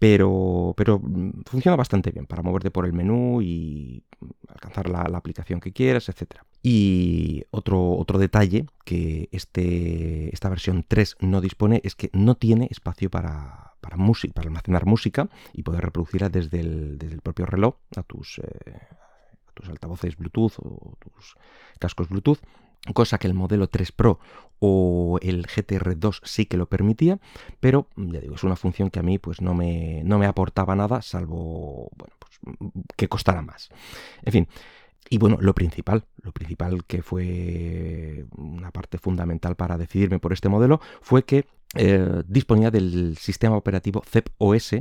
pero, 0.02 0.74
pero 0.76 0.98
mm, 0.98 1.44
funciona 1.46 1.76
bastante 1.76 2.10
bien 2.10 2.26
para 2.26 2.42
moverte 2.42 2.72
por 2.72 2.88
el 2.88 2.92
menú 2.92 3.40
y 3.44 4.04
alcanzar 4.48 4.90
la, 4.90 5.02
aplicación 5.02 5.60
que 5.60 5.74
quieras, 5.74 6.10
etc. 6.10 6.42
Y 6.64 7.44
otro, 7.52 7.92
otro 7.98 8.18
detalle 8.18 8.66
que 8.84 9.30
este, 9.32 10.34
esta 10.34 10.50
versión 10.50 10.84
3 10.88 11.18
no 11.20 11.40
dispone 11.40 11.82
es 11.84 11.94
que 11.94 12.10
no 12.14 12.34
tiene 12.34 12.68
espacio 12.72 13.12
para, 13.12 13.76
para, 13.80 13.96
para 14.34 14.48
almacenar 14.48 14.88
música 14.88 15.30
y 15.54 15.62
poder 15.62 15.84
reproducirla 15.84 16.30
desde 16.30 16.62
el, 16.62 16.98
desde 16.98 17.14
el 17.14 17.22
propio 17.22 17.46
reloj 17.46 17.76
a 17.96 18.02
tus, 18.02 18.40
eh, 18.40 18.80
a 19.48 19.52
tus 19.54 19.70
altavoces 19.70 20.18
Bluetooth 20.18 20.54
o 20.58 20.98
tus 21.00 21.36
cascos 21.78 22.10
Bluetooth 22.10 22.40
cosa 22.94 23.18
que 23.18 23.28
el 23.28 23.34
modelo 23.34 23.68
3 23.68 23.92
Pro 23.92 24.20
o 24.60 25.18
el 25.22 25.48
GTR2 25.48 26.22
sí 26.24 26.46
que 26.46 26.58
lo 26.58 26.68
permitía, 26.68 27.20
pero 27.60 27.88
ya 27.96 28.20
digo, 28.20 28.36
es 28.36 28.44
una 28.44 28.56
función 28.56 28.90
que 28.90 29.00
a 29.00 29.04
mí 29.04 29.18
pues 29.18 29.42
no 29.42 29.54
me, 29.54 30.04
no 30.04 30.20
me 30.20 30.28
aportaba 30.28 30.76
nada, 30.76 31.02
salvo 31.02 31.90
bueno, 31.96 32.14
pues, 32.20 32.58
que 32.96 33.08
costara 33.08 33.42
más. 33.42 33.70
En 34.24 34.32
fin, 34.32 34.48
y 35.10 35.18
bueno, 35.18 35.38
lo 35.42 35.54
principal, 35.54 36.06
lo 36.22 36.32
principal 36.32 36.86
que 36.86 37.02
fue 37.02 38.26
una 38.38 38.72
parte 38.72 38.98
fundamental 38.98 39.56
para 39.56 39.78
decidirme 39.78 40.20
por 40.20 40.32
este 40.32 40.48
modelo 40.48 40.80
fue 41.02 41.24
que 41.24 41.46
eh, 41.76 42.24
disponía 42.28 42.72
del 42.72 43.18
sistema 43.18 43.58
operativo 43.58 44.04
CEP 44.06 44.30
OS 44.38 44.76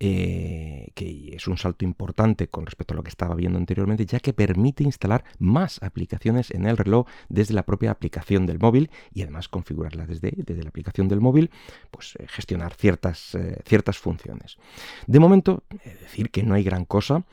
eh, 0.00 0.90
que 0.94 1.36
es 1.36 1.46
un 1.46 1.56
salto 1.56 1.84
importante 1.84 2.48
con 2.48 2.66
respecto 2.66 2.94
a 2.94 2.96
lo 2.96 3.02
que 3.02 3.08
estaba 3.08 3.34
viendo 3.34 3.58
anteriormente, 3.58 4.04
ya 4.04 4.20
que 4.20 4.32
permite 4.32 4.82
instalar 4.82 5.24
más 5.38 5.80
aplicaciones 5.82 6.50
en 6.50 6.66
el 6.66 6.76
reloj 6.76 7.06
desde 7.28 7.54
la 7.54 7.64
propia 7.64 7.92
aplicación 7.92 8.46
del 8.46 8.58
móvil 8.58 8.90
y 9.12 9.22
además 9.22 9.48
configurarlas 9.48 10.08
desde, 10.08 10.32
desde 10.36 10.62
la 10.62 10.70
aplicación 10.70 11.08
del 11.08 11.20
móvil, 11.20 11.50
pues 11.90 12.16
eh, 12.18 12.26
gestionar 12.28 12.74
ciertas, 12.74 13.34
eh, 13.36 13.60
ciertas 13.64 13.98
funciones. 13.98 14.58
De 15.06 15.20
momento, 15.20 15.62
decir 16.00 16.30
que 16.30 16.42
no 16.42 16.54
hay 16.54 16.64
gran 16.64 16.84
cosa, 16.84 17.24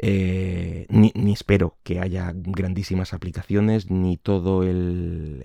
ni, 0.00 1.12
espero 1.32 1.76
que 1.82 2.00
haya 2.00 2.32
grandísimas 2.34 3.12
aplicaciones, 3.12 3.90
ni 3.90 4.16
todo 4.16 4.62
el, 4.62 5.44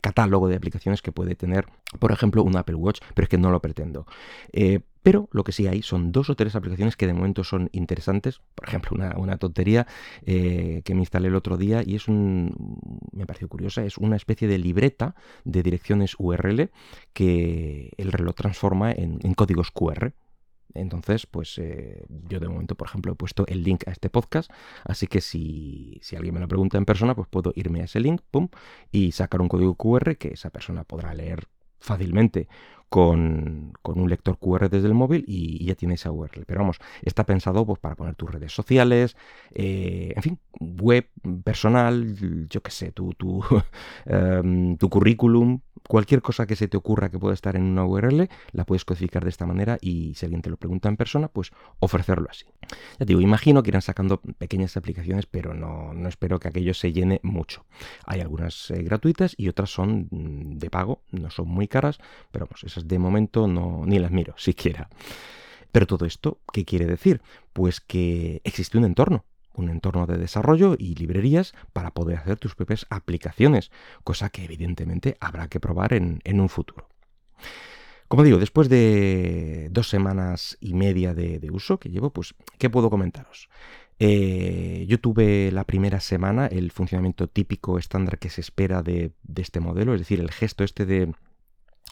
catálogo 0.00 0.48
de 0.48 0.54
aplicaciones 0.54 1.02
que 1.02 1.10
puede 1.10 1.34
tener, 1.34 1.66
por 1.98 2.12
ejemplo, 2.12 2.44
un 2.44 2.56
Apple 2.56 2.76
Watch, 2.76 3.00
pero 3.14 3.24
es 3.24 3.28
que 3.28 3.38
no 3.38 3.50
lo 3.50 3.60
pretendo. 3.60 4.06
Pero 5.02 5.28
lo 5.32 5.42
que 5.42 5.52
sí 5.52 5.66
hay 5.66 5.82
son 5.82 6.12
dos 6.12 6.30
o 6.30 6.36
tres 6.36 6.54
aplicaciones 6.54 6.96
que 6.96 7.06
de 7.06 7.12
momento 7.12 7.42
son 7.42 7.68
interesantes. 7.72 8.40
Por 8.54 8.68
ejemplo, 8.68 8.96
una, 9.16 9.36
tontería 9.36 9.86
eh, 10.24 10.82
que 10.84 10.94
me 10.94 11.00
instalé 11.00 11.28
el 11.28 11.34
otro 11.34 11.56
día 11.56 11.82
y 11.84 11.96
es 11.96 12.06
un. 12.08 12.78
me 13.12 13.26
pareció 13.26 13.48
curiosa, 13.48 13.84
es 13.84 13.98
una 13.98 14.16
especie 14.16 14.46
de 14.46 14.58
libreta 14.58 15.16
de 15.44 15.62
direcciones 15.62 16.14
URL 16.18 16.70
que 17.12 17.90
el 17.96 18.12
reloj 18.12 18.34
transforma 18.36 18.92
en, 18.92 19.34
códigos 19.34 19.70
QR. 19.72 20.12
Entonces, 20.74 21.26
pues 21.26 21.58
eh, 21.58 22.04
yo 22.28 22.40
de 22.40 22.48
momento, 22.48 22.76
por 22.76 22.86
ejemplo, 22.86 23.12
he 23.12 23.16
puesto 23.16 23.44
el 23.46 23.62
link 23.62 23.86
a 23.86 23.90
este 23.90 24.08
podcast, 24.08 24.50
así 24.84 25.06
que 25.06 25.20
si, 25.20 25.98
si, 26.00 26.16
alguien 26.16 26.34
me 26.34 26.40
lo 26.40 26.48
pregunta 26.48 26.78
en 26.78 26.86
persona, 26.86 27.14
pues 27.14 27.28
puedo 27.28 27.52
irme 27.56 27.82
a 27.82 27.84
ese 27.84 28.00
link, 28.00 28.22
pum, 28.30 28.48
y 28.90 29.12
sacar 29.12 29.42
un 29.42 29.48
código 29.48 29.74
QR 29.74 30.16
que 30.16 30.28
esa 30.28 30.48
persona 30.48 30.84
podrá 30.84 31.12
leer 31.12 31.46
fácilmente 31.78 32.48
con, 32.92 33.72
un 33.82 34.10
lector 34.10 34.38
QR 34.38 34.68
desde 34.68 34.86
el 34.86 34.92
móvil 34.92 35.24
y, 35.26 35.64
ya 35.64 35.74
tiene 35.74 35.94
esa 35.94 36.12
URL. 36.12 36.44
Pero 36.46 36.60
vamos, 36.60 36.76
está 37.00 37.24
pensado 37.24 37.64
pues, 37.64 37.80
para 37.80 37.94
poner 37.94 38.14
tus 38.16 38.30
redes 38.30 38.52
sociales, 38.52 39.16
eh, 39.54 40.12
en 40.14 40.22
fin, 40.22 40.38
web 40.60 41.08
personal, 41.42 42.48
yo 42.50 42.60
qué 42.60 42.70
sé, 42.70 42.92
tu, 42.92 43.14
tu, 43.14 43.42
em, 44.04 44.76
tu 44.76 44.90
currículum, 44.90 45.60
cualquier 45.88 46.22
cosa 46.22 46.46
que 46.46 46.56
se 46.56 46.68
te 46.68 46.76
ocurra 46.76 47.10
que 47.10 47.18
pueda 47.18 47.34
estar 47.34 47.56
en 47.56 47.64
una 47.64 47.84
URL, 47.84 48.28
la 48.52 48.64
puedes 48.64 48.84
codificar 48.84 49.24
de 49.24 49.30
esta 49.30 49.46
manera 49.46 49.78
y 49.80 50.14
si 50.14 50.26
alguien 50.26 50.42
te 50.42 50.50
lo 50.50 50.56
pregunta 50.56 50.88
en 50.88 50.96
persona, 50.96 51.28
pues 51.28 51.50
ofrecerlo 51.80 52.28
así. 52.30 52.46
Ya 52.98 53.06
digo, 53.06 53.20
imagino 53.20 53.62
que 53.62 53.70
irán 53.70 53.82
sacando 53.82 54.20
pequeñas 54.20 54.76
aplicaciones, 54.76 55.26
pero 55.26 55.54
no, 55.54 55.92
espero 56.08 56.38
que 56.38 56.48
aquello 56.48 56.74
se 56.74 56.92
llene 56.92 57.20
mucho. 57.22 57.64
Hay 58.06 58.20
algunas 58.20 58.70
eh, 58.70 58.82
gratuitas 58.82 59.34
y 59.36 59.48
otras 59.48 59.70
son 59.70 60.08
mm, 60.10 60.58
de 60.58 60.70
pago, 60.70 61.02
no 61.10 61.30
son 61.30 61.48
muy 61.48 61.68
caras, 61.68 61.98
pero 62.30 62.46
vamos, 62.46 62.64
esas 62.64 62.88
de 62.88 62.98
momento 62.98 63.46
no, 63.46 63.82
ni 63.86 63.98
las 63.98 64.10
miro 64.10 64.34
siquiera. 64.38 64.88
Pero 65.72 65.86
todo 65.86 66.04
esto, 66.04 66.38
¿qué 66.52 66.64
quiere 66.64 66.86
decir? 66.86 67.22
Pues 67.54 67.80
que 67.80 68.42
existe 68.44 68.76
un 68.76 68.84
entorno, 68.84 69.24
un 69.54 69.68
entorno 69.68 70.06
de 70.06 70.18
desarrollo 70.18 70.76
y 70.78 70.94
librerías 70.94 71.54
para 71.72 71.92
poder 71.92 72.18
hacer 72.18 72.38
tus 72.38 72.54
propias 72.54 72.86
aplicaciones, 72.90 73.70
cosa 74.04 74.30
que 74.30 74.44
evidentemente 74.44 75.16
habrá 75.20 75.48
que 75.48 75.60
probar 75.60 75.92
en, 75.92 76.20
un 76.40 76.48
futuro. 76.48 76.88
Como 78.08 78.24
digo, 78.24 78.38
después 78.38 78.68
de 78.68 79.68
dos 79.70 79.88
semanas 79.88 80.58
y 80.60 80.74
media 80.74 81.14
de, 81.14 81.48
uso 81.50 81.78
que 81.78 81.88
llevo, 81.88 82.10
pues, 82.10 82.34
¿qué 82.58 82.68
puedo 82.68 82.90
comentaros? 82.90 83.48
Eh, 83.98 84.84
yo 84.88 84.98
tuve 84.98 85.50
la 85.52 85.64
primera 85.64 86.00
semana 86.00 86.46
el 86.46 86.72
funcionamiento 86.72 87.28
típico 87.28 87.78
estándar 87.78 88.18
que 88.18 88.30
se 88.30 88.40
espera 88.40 88.82
de, 88.82 89.12
este 89.36 89.60
modelo, 89.60 89.94
es 89.94 90.00
decir, 90.00 90.20
el 90.20 90.30
gesto 90.30 90.64
este 90.64 90.86
de 90.86 91.14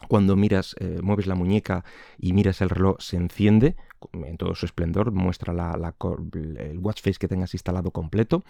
cuando 0.07 0.35
miras, 0.35 0.75
eh, 0.79 0.99
mueves 1.01 1.27
la 1.27 1.35
muñeca 1.35 1.83
y 2.17 2.33
miras 2.33 2.61
el 2.61 2.69
reloj, 2.69 2.97
se 2.99 3.17
enciende 3.17 3.75
en 4.13 4.37
todo 4.37 4.55
su 4.55 4.65
esplendor, 4.65 5.11
muestra 5.11 5.53
el 5.53 6.79
watch 6.79 7.01
face 7.01 7.19
que 7.19 7.27
tengas 7.27 7.53
instalado 7.53 7.91
completo. 7.91 8.43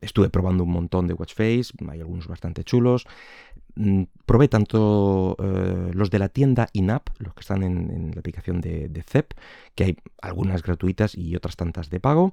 Estuve 0.00 0.30
probando 0.30 0.64
un 0.64 0.70
montón 0.70 1.06
de 1.06 1.14
watch 1.14 1.34
face, 1.34 1.72
hay 1.90 2.00
algunos 2.00 2.26
bastante 2.26 2.64
chulos. 2.64 3.06
Mm, 3.74 4.04
probé 4.26 4.48
tanto 4.48 5.36
eh, 5.38 5.90
los 5.92 6.10
de 6.10 6.18
la 6.18 6.28
tienda 6.28 6.68
INAP, 6.72 7.08
los 7.18 7.34
que 7.34 7.40
están 7.40 7.62
en, 7.62 8.10
la 8.14 8.20
aplicación 8.20 8.60
de, 8.60 9.04
CEP, 9.06 9.34
que 9.74 9.84
hay 9.84 9.96
algunas 10.22 10.62
gratuitas 10.62 11.14
y 11.14 11.36
otras 11.36 11.56
tantas 11.56 11.90
de 11.90 12.00
pago. 12.00 12.32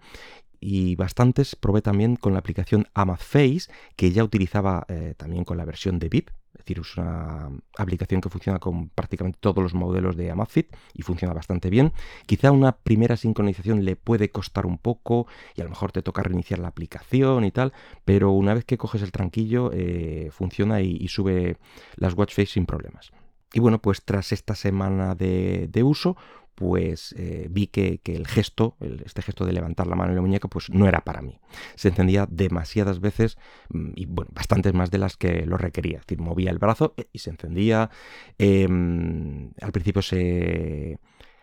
Y 0.59 0.95
bastantes 0.95 1.55
probé 1.55 1.81
también 1.81 2.15
con 2.15 2.33
la 2.33 2.39
aplicación 2.39 2.87
Face, 3.17 3.69
que 3.95 4.11
ya 4.11 4.23
utilizaba 4.23 4.85
eh, 4.87 5.13
también 5.15 5.43
con 5.43 5.57
la 5.57 5.65
versión 5.65 5.99
de 5.99 6.09
VIP, 6.09 6.29
es 6.53 6.59
decir, 6.59 6.79
es 6.79 6.97
una 6.97 7.49
aplicación 7.77 8.19
que 8.21 8.29
funciona 8.29 8.59
con 8.59 8.89
prácticamente 8.89 9.37
todos 9.39 9.61
los 9.63 9.73
modelos 9.73 10.15
de 10.15 10.31
Amazfit 10.31 10.75
y 10.93 11.03
funciona 11.03 11.33
bastante 11.33 11.69
bien. 11.69 11.93
Quizá 12.25 12.51
una 12.51 12.71
primera 12.71 13.15
sincronización 13.15 13.85
le 13.85 13.95
puede 13.95 14.29
costar 14.31 14.65
un 14.65 14.77
poco 14.77 15.27
y 15.55 15.61
a 15.61 15.63
lo 15.65 15.69
mejor 15.69 15.91
te 15.91 16.01
toca 16.01 16.23
reiniciar 16.23 16.59
la 16.59 16.69
aplicación 16.69 17.45
y 17.45 17.51
tal, 17.51 17.73
pero 18.05 18.31
una 18.31 18.53
vez 18.53 18.65
que 18.65 18.77
coges 18.77 19.01
el 19.01 19.11
tranquillo 19.11 19.71
eh, 19.73 20.29
funciona 20.31 20.81
y, 20.81 21.07
sube 21.07 21.57
las 21.95 22.15
watch 22.15 22.33
face 22.33 22.47
sin 22.53 22.65
problemas. 22.65 23.11
Y 23.53 23.59
bueno, 23.59 23.79
pues 23.81 24.03
tras 24.03 24.33
esta 24.33 24.55
semana 24.55 25.15
de 25.15 25.83
uso, 25.83 26.17
pues 26.57 27.13
eh, 27.19 27.49
vi 27.51 27.67
que, 27.67 28.01
el 28.03 28.25
gesto, 28.25 28.77
este 29.05 29.21
gesto 29.21 29.45
de 29.45 29.53
levantar 29.53 29.85
la 29.85 29.95
mano 29.95 30.09
en 30.09 30.15
la 30.15 30.23
muñeca, 30.23 30.47
pues 30.47 30.71
no 30.71 30.87
era 30.87 31.01
para 31.01 31.21
mí. 31.21 31.39
Se 31.75 31.89
encendía 31.89 32.25
demasiadas 32.27 32.99
veces 32.99 33.37
mm, 33.69 33.91
y 33.95 34.07
bueno, 34.07 34.31
bastantes 34.33 34.73
más 34.73 34.89
de 34.89 34.97
las 34.97 35.17
que 35.17 35.45
lo 35.45 35.57
requería. 35.57 35.99
Es 35.99 36.07
decir, 36.07 36.19
movía 36.19 36.49
el 36.49 36.57
brazo 36.57 36.95
eh, 36.97 37.05
y 37.13 37.19
se 37.19 37.29
encendía. 37.29 37.91
Em, 38.39 39.51
al 39.61 39.71
principio 39.71 40.01
se, 40.01 40.97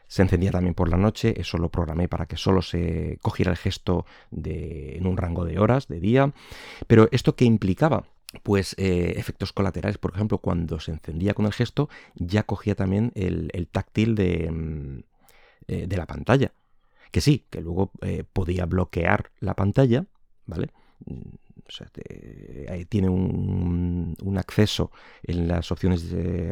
se 0.08 0.22
encendía 0.22 0.50
también 0.50 0.74
por 0.74 0.88
la 0.88 0.96
noche, 0.96 1.40
eso 1.40 1.58
lo 1.58 1.68
programé 1.68 2.08
para 2.08 2.26
que 2.26 2.36
solo 2.36 2.60
se 2.60 3.20
cogiera 3.22 3.52
el 3.52 3.56
gesto 3.56 4.06
de, 4.32 4.96
en 4.96 5.06
un 5.06 5.16
rango 5.16 5.44
de 5.44 5.60
horas, 5.60 5.86
de 5.86 6.00
día. 6.00 6.32
Pero 6.88 7.08
esto 7.12 7.36
qué 7.36 7.44
implicaba? 7.44 8.02
Pues 8.42 8.74
eh, 8.78 9.14
efectos 9.16 9.52
colaterales, 9.52 9.98
por 9.98 10.12
ejemplo, 10.14 10.38
cuando 10.38 10.80
se 10.80 10.92
encendía 10.92 11.34
con 11.34 11.46
el 11.46 11.52
gesto, 11.52 11.88
ya 12.14 12.42
cogía 12.42 12.74
también 12.74 13.12
el, 13.14 13.68
táctil 13.70 14.14
de, 14.14 14.50
mm, 14.50 15.00
eh, 15.68 15.86
de, 15.86 15.96
la 15.96 16.06
pantalla. 16.06 16.52
Que 17.10 17.20
sí, 17.20 17.46
que 17.50 17.60
luego 17.60 17.92
eh, 18.02 18.24
podía 18.30 18.66
bloquear 18.66 19.30
la 19.40 19.54
pantalla, 19.54 20.06
¿vale? 20.46 20.70
Tiene 22.88 23.08
un, 23.08 24.16
un, 24.22 24.38
acceso 24.38 24.90
en 25.22 25.48
las 25.48 25.70
opciones 25.72 26.04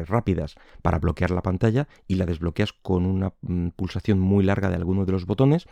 rápidas 0.07 0.55
para 0.81 0.99
bloquear 0.99 1.31
la 1.31 1.41
pantalla 1.41 1.87
y 2.07 2.15
la 2.15 2.25
desbloqueas 2.25 2.73
con 2.73 3.05
una 3.05 3.33
mm, 3.41 3.69
pulsación 3.69 4.19
muy 4.19 4.43
larga 4.43 4.69
de 4.69 4.75
alguno 4.75 5.05
de 5.05 5.11
los 5.11 5.25
botones 5.25 5.67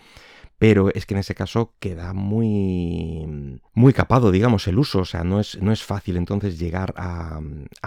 pero 0.62 0.94
es 0.94 1.08
que 1.08 1.16
en 1.16 1.22
ese 1.22 1.34
caso 1.34 1.74
queda 1.80 2.14
muy, 2.14 3.60
muy 3.74 3.94
capado, 3.94 4.30
digamos, 4.30 4.68
el 4.68 4.78
uso, 4.78 5.00
o 5.00 5.06
sea, 5.06 5.24
no 5.24 5.40
es, 5.40 5.60
no 5.60 5.72
es 5.72 5.82
fácil 5.82 6.18
entonces 6.18 6.60
llegar 6.60 6.94
a, 6.98 7.42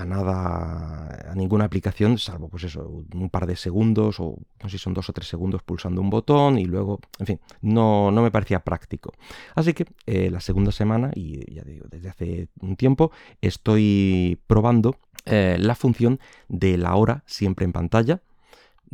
nada, 0.04 1.30
a 1.30 1.34
ninguna 1.36 1.66
aplicación, 1.66 2.18
salvo 2.18 2.48
pues 2.48 2.64
eso, 2.64 3.04
un 3.14 3.30
par 3.30 3.46
de 3.46 3.54
segundos 3.54 4.18
o 4.18 4.38
no 4.60 4.68
sé 4.68 4.76
si 4.76 4.82
son 4.82 4.92
dos 4.92 5.08
o 5.08 5.12
tres 5.12 5.28
segundos 5.28 5.62
pulsando 5.62 6.00
un 6.00 6.10
botón 6.10 6.58
y 6.58 6.64
luego, 6.64 6.98
en 7.20 7.26
fin, 7.26 7.40
no, 7.62 8.10
no 8.10 8.22
me 8.22 8.32
parecía 8.32 8.64
práctico. 8.64 9.12
Así 9.54 9.72
que 9.72 9.86
eh, 10.06 10.28
la 10.28 10.40
segunda 10.40 10.72
semana, 10.72 11.12
y 11.14 11.43
ya 11.52 11.62
digo, 11.62 11.86
desde 11.90 12.08
hace 12.08 12.48
un 12.60 12.76
tiempo, 12.76 13.10
estoy 13.40 14.38
probando 14.46 14.96
eh, 15.26 15.56
la 15.58 15.74
función 15.74 16.20
de 16.48 16.76
la 16.78 16.94
hora 16.96 17.22
siempre 17.26 17.64
en 17.64 17.72
pantalla, 17.72 18.22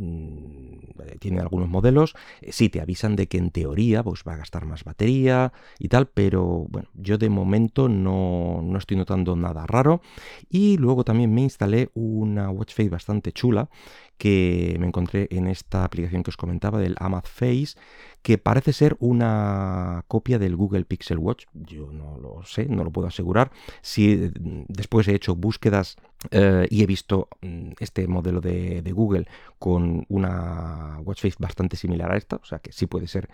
Mm, 0.01 0.79
tiene 1.19 1.41
algunos 1.41 1.69
modelos, 1.69 2.15
eh, 2.41 2.51
sí 2.51 2.69
te 2.69 2.81
avisan 2.81 3.15
de 3.15 3.27
que 3.27 3.37
en 3.37 3.51
teoría 3.51 4.01
pues, 4.01 4.23
va 4.27 4.33
a 4.33 4.37
gastar 4.37 4.65
más 4.65 4.83
batería 4.83 5.53
y 5.77 5.89
tal, 5.89 6.07
pero 6.07 6.65
bueno, 6.69 6.89
yo 6.95 7.19
de 7.19 7.29
momento 7.29 7.87
no, 7.87 8.61
no 8.63 8.79
estoy 8.79 8.97
notando 8.97 9.35
nada 9.35 9.67
raro. 9.67 10.01
Y 10.49 10.77
luego 10.77 11.03
también 11.03 11.33
me 11.33 11.41
instalé 11.41 11.91
una 11.93 12.49
watch 12.49 12.73
face 12.73 12.89
bastante 12.89 13.31
chula 13.31 13.69
que 14.17 14.75
me 14.79 14.87
encontré 14.87 15.27
en 15.31 15.47
esta 15.47 15.83
aplicación 15.83 16.21
que 16.21 16.29
os 16.29 16.37
comentaba 16.37 16.79
del 16.79 16.95
Amaz 16.99 17.27
Face, 17.27 17.75
que 18.21 18.37
parece 18.37 18.71
ser 18.71 18.95
una 18.99 20.05
copia 20.07 20.37
del 20.37 20.55
Google 20.55 20.85
Pixel 20.85 21.17
Watch. 21.17 21.45
Yo 21.53 21.91
no 21.91 22.19
lo 22.19 22.43
sé, 22.43 22.67
no 22.67 22.83
lo 22.83 22.91
puedo 22.91 23.07
asegurar. 23.07 23.51
Si 23.81 24.15
mm, 24.15 24.65
después 24.67 25.07
he 25.07 25.15
hecho 25.15 25.35
búsquedas 25.35 25.95
eh, 26.29 26.67
y 26.69 26.83
he 26.83 26.85
visto 26.85 27.29
mm, 27.41 27.71
este 27.79 28.07
modelo 28.07 28.41
de, 28.41 28.83
Google 28.93 29.27
con 29.57 30.05
una 30.09 30.99
watch 31.03 31.21
face 31.21 31.35
bastante 31.39 31.75
similar 31.75 32.11
a 32.11 32.17
esta, 32.17 32.35
o 32.35 32.45
sea 32.45 32.59
que 32.59 32.71
sí 32.71 32.85
puede 32.85 33.07
ser 33.07 33.29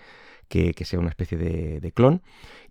que, 0.48 0.74
sea 0.86 1.00
una 1.00 1.10
especie 1.10 1.38
de, 1.38 1.92
clon. 1.92 2.22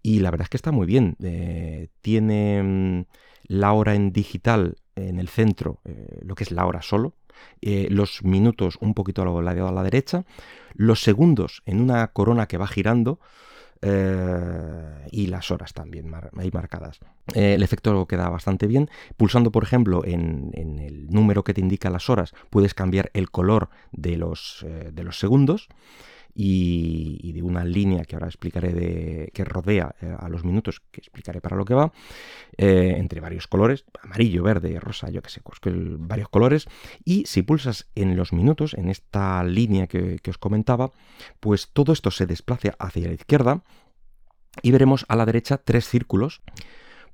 Y 0.02 0.20
la 0.20 0.30
verdad 0.30 0.44
es 0.44 0.50
que 0.50 0.56
está 0.56 0.72
muy 0.72 0.86
bien. 0.86 1.16
Eh, 1.22 1.88
tiene 2.00 2.62
mm, 2.62 3.04
la 3.48 3.72
hora 3.72 3.94
en 3.94 4.12
digital 4.12 4.76
en 4.94 5.20
el 5.20 5.28
centro, 5.28 5.80
eh, 5.84 6.20
lo 6.22 6.34
que 6.34 6.44
es 6.44 6.50
la 6.50 6.64
hora 6.64 6.80
solo, 6.80 7.14
los 7.60 8.24
minutos 8.24 8.78
un 8.80 8.94
poquito 8.94 9.20
a 9.20 9.42
la, 9.42 9.50
a 9.50 9.72
la 9.72 9.82
derecha, 9.82 10.24
los 10.72 11.02
segundos 11.02 11.62
en 11.66 11.82
una 11.82 12.06
corona 12.08 12.48
que 12.48 12.56
va 12.56 12.66
girando, 12.66 13.20
eh, 13.82 15.06
y 15.10 15.26
las 15.26 15.50
horas 15.50 15.72
también 15.72 16.12
ahí 16.36 16.50
marcadas. 16.52 17.00
Eh, 17.34 17.54
el 17.54 17.62
efecto 17.62 18.06
queda 18.06 18.28
bastante 18.28 18.66
bien. 18.66 18.90
Pulsando, 19.16 19.52
por 19.52 19.62
ejemplo, 19.62 20.04
en, 20.04 20.52
el 20.54 21.08
número 21.08 21.44
que 21.44 21.54
te 21.54 21.60
indica 21.60 21.90
las 21.90 22.10
horas, 22.10 22.34
puedes 22.50 22.74
cambiar 22.74 23.10
el 23.14 23.30
color 23.30 23.68
de 23.92 24.16
los, 24.16 24.64
de 24.92 25.04
los 25.04 25.18
segundos 25.18 25.68
y, 26.36 27.32
de 27.32 27.42
una 27.42 27.64
línea 27.64 28.04
que 28.04 28.14
ahora 28.14 28.26
explicaré 28.26 28.72
de, 28.72 29.30
que 29.32 29.44
rodea 29.44 29.94
eh, 30.02 30.14
a 30.18 30.28
los 30.28 30.44
minutos, 30.44 30.80
que 30.90 31.00
explicaré 31.00 31.40
para 31.40 31.56
lo 31.56 31.64
que 31.64 31.74
va, 31.74 31.92
eh, 32.58 32.94
entre 32.98 33.20
varios 33.20 33.46
colores, 33.46 33.84
amarillo, 34.02 34.42
verde, 34.42 34.78
rosa, 34.78 35.08
yo 35.08 35.22
que 35.22 35.30
sé, 35.30 35.40
pues 35.40 35.58
varios 35.98 36.28
colores, 36.28 36.68
y 37.04 37.24
si 37.26 37.42
pulsas 37.42 37.88
en 37.94 38.16
los 38.16 38.32
minutos, 38.32 38.74
en 38.74 38.90
esta 38.90 39.42
línea 39.44 39.86
que, 39.86 40.18
que 40.22 40.30
os 40.30 40.38
comentaba, 40.38 40.92
pues 41.40 41.70
todo 41.72 41.92
esto 41.92 42.10
se 42.10 42.26
desplaza 42.26 42.74
hacia 42.78 43.08
la 43.08 43.14
izquierda 43.14 43.62
y 44.62 44.70
veremos 44.70 45.04
a 45.08 45.16
la 45.16 45.26
derecha 45.26 45.58
tres 45.58 45.88
círculos 45.88 46.42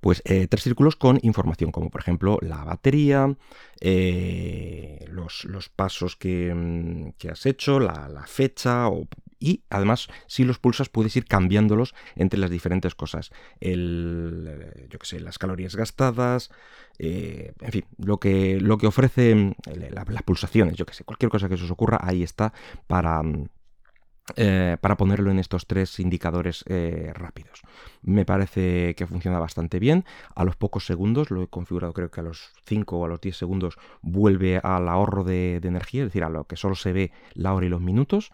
pues 0.03 0.21
eh, 0.25 0.49
tres 0.49 0.65
círculos 0.65 0.97
con 0.97 1.21
información, 1.23 1.71
como 1.71 1.89
por 1.89 2.01
ejemplo 2.01 2.37
la 2.43 2.65
batería, 2.65 3.37
eh, 3.81 5.05
los, 5.09 5.47
pasos 5.77 6.19
mm, 6.21 7.11
que, 7.17 7.31
has 7.31 7.47
hecho, 7.47 7.79
la, 7.79 8.25
fecha 8.27 8.89
y 9.39 9.63
además 9.71 10.09
si 10.27 10.43
los 10.43 10.59
pulsas 10.59 10.89
puedes 10.89 11.15
ir 11.15 11.25
cambiándolos 11.27 11.95
entre 12.17 12.41
las 12.41 12.51
diferentes 12.51 12.97
cosas. 12.97 13.31
El, 13.61 14.89
yo 14.91 14.99
que 14.99 15.07
sé, 15.07 15.21
las 15.21 15.39
calorías 15.39 15.77
gastadas, 15.77 16.51
eh, 16.99 17.53
en 17.61 17.71
fin, 17.71 17.85
lo 17.99 18.19
que, 18.19 18.61
lo 18.61 18.79
que 18.79 18.89
ofrece 18.89 19.37
mm, 19.37 19.55
las 19.93 20.23
pulsaciones, 20.25 20.75
yo 20.75 20.85
que 20.85 20.95
sé, 20.95 21.05
cualquier 21.05 21.31
cosa 21.31 21.49
que 21.49 21.57
se 21.57 21.63
os 21.63 21.71
ocurra, 21.71 22.01
ahí 22.03 22.25
está 22.25 22.53
para 22.89 23.23
mm, 23.23 23.47
eh, 24.37 24.77
para 24.81 24.97
ponerlo 24.97 25.33
en 25.33 25.41
estos 25.41 25.67
tres 25.67 25.99
indicadores 25.99 26.65
eh, 26.69 27.11
rápidos. 27.13 27.63
Me 28.03 28.25
parece 28.25 28.95
que 28.95 29.07
funciona 29.07 29.41
bastante 29.41 29.81
bien. 29.81 30.05
A 30.37 30.45
los 30.45 30.55
pocos 30.55 30.87
segundos, 30.87 31.33
lo 31.33 31.43
he 31.43 31.49
configurado 31.49 31.93
creo 31.93 32.11
que 32.11 32.21
a 32.21 32.25
los 32.25 32.53
5 32.67 32.99
o 32.99 33.05
a 33.05 33.09
los 33.09 33.21
10 33.21 33.37
segundos, 33.37 33.79
vuelve 34.01 34.59
al 34.63 34.89
ahorro 34.89 35.25
de, 35.25 35.57
energía, 35.57 36.03
es 36.03 36.09
decir, 36.09 36.23
a 36.23 36.31
lo 36.31 36.45
que 36.45 36.57
solo 36.57 36.77
se 36.77 36.93
ve 36.93 37.13
la 37.35 37.53
hora 37.53 37.67
y 37.67 37.69
los 37.69 37.81
minutos. 37.81 38.31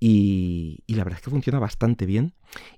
Y, 0.00 0.84
la 0.86 1.04
verdad 1.04 1.18
es 1.18 1.24
que 1.24 1.30
funciona 1.30 1.58
bastante 1.58 2.06
bien. 2.06 2.34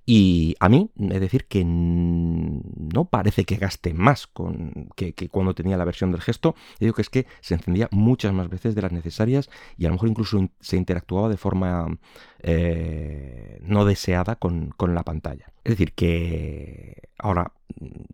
Y 0.07 0.57
a 0.59 0.69
mí, 0.69 0.91
es 0.99 1.21
decir, 1.21 1.47
que 1.47 1.65
no 1.65 3.05
parece 3.11 3.45
que 3.45 3.57
gaste 3.57 3.95
más 3.95 4.27
con, 4.27 4.89
que, 4.97 5.15
cuando 5.29 5.55
tenía 5.55 5.77
la 5.77 5.85
versión 5.85 6.13
del 6.13 6.23
gesto. 6.23 6.55
Yo 6.55 6.87
digo 6.87 6.95
que 6.95 7.03
es 7.03 7.11
que 7.11 7.27
se 7.41 7.55
encendía 7.55 7.89
muchas 7.93 8.33
más 8.33 8.49
veces 8.49 8.75
de 8.75 8.83
las 8.83 8.93
necesarias 8.93 9.51
y 9.77 9.85
a 9.85 9.89
lo 9.89 9.95
mejor 9.95 10.09
incluso 10.09 10.49
se 10.61 10.77
interactuaba 10.77 11.29
de 11.29 11.37
forma 11.37 11.99
eh, 12.41 13.59
no 13.63 13.85
deseada 13.85 14.37
con, 14.37 14.71
con 14.71 14.95
la 14.95 15.05
pantalla. 15.05 15.53
Es 15.65 15.73
decir, 15.73 15.93
que 15.93 17.11
ahora 17.19 17.53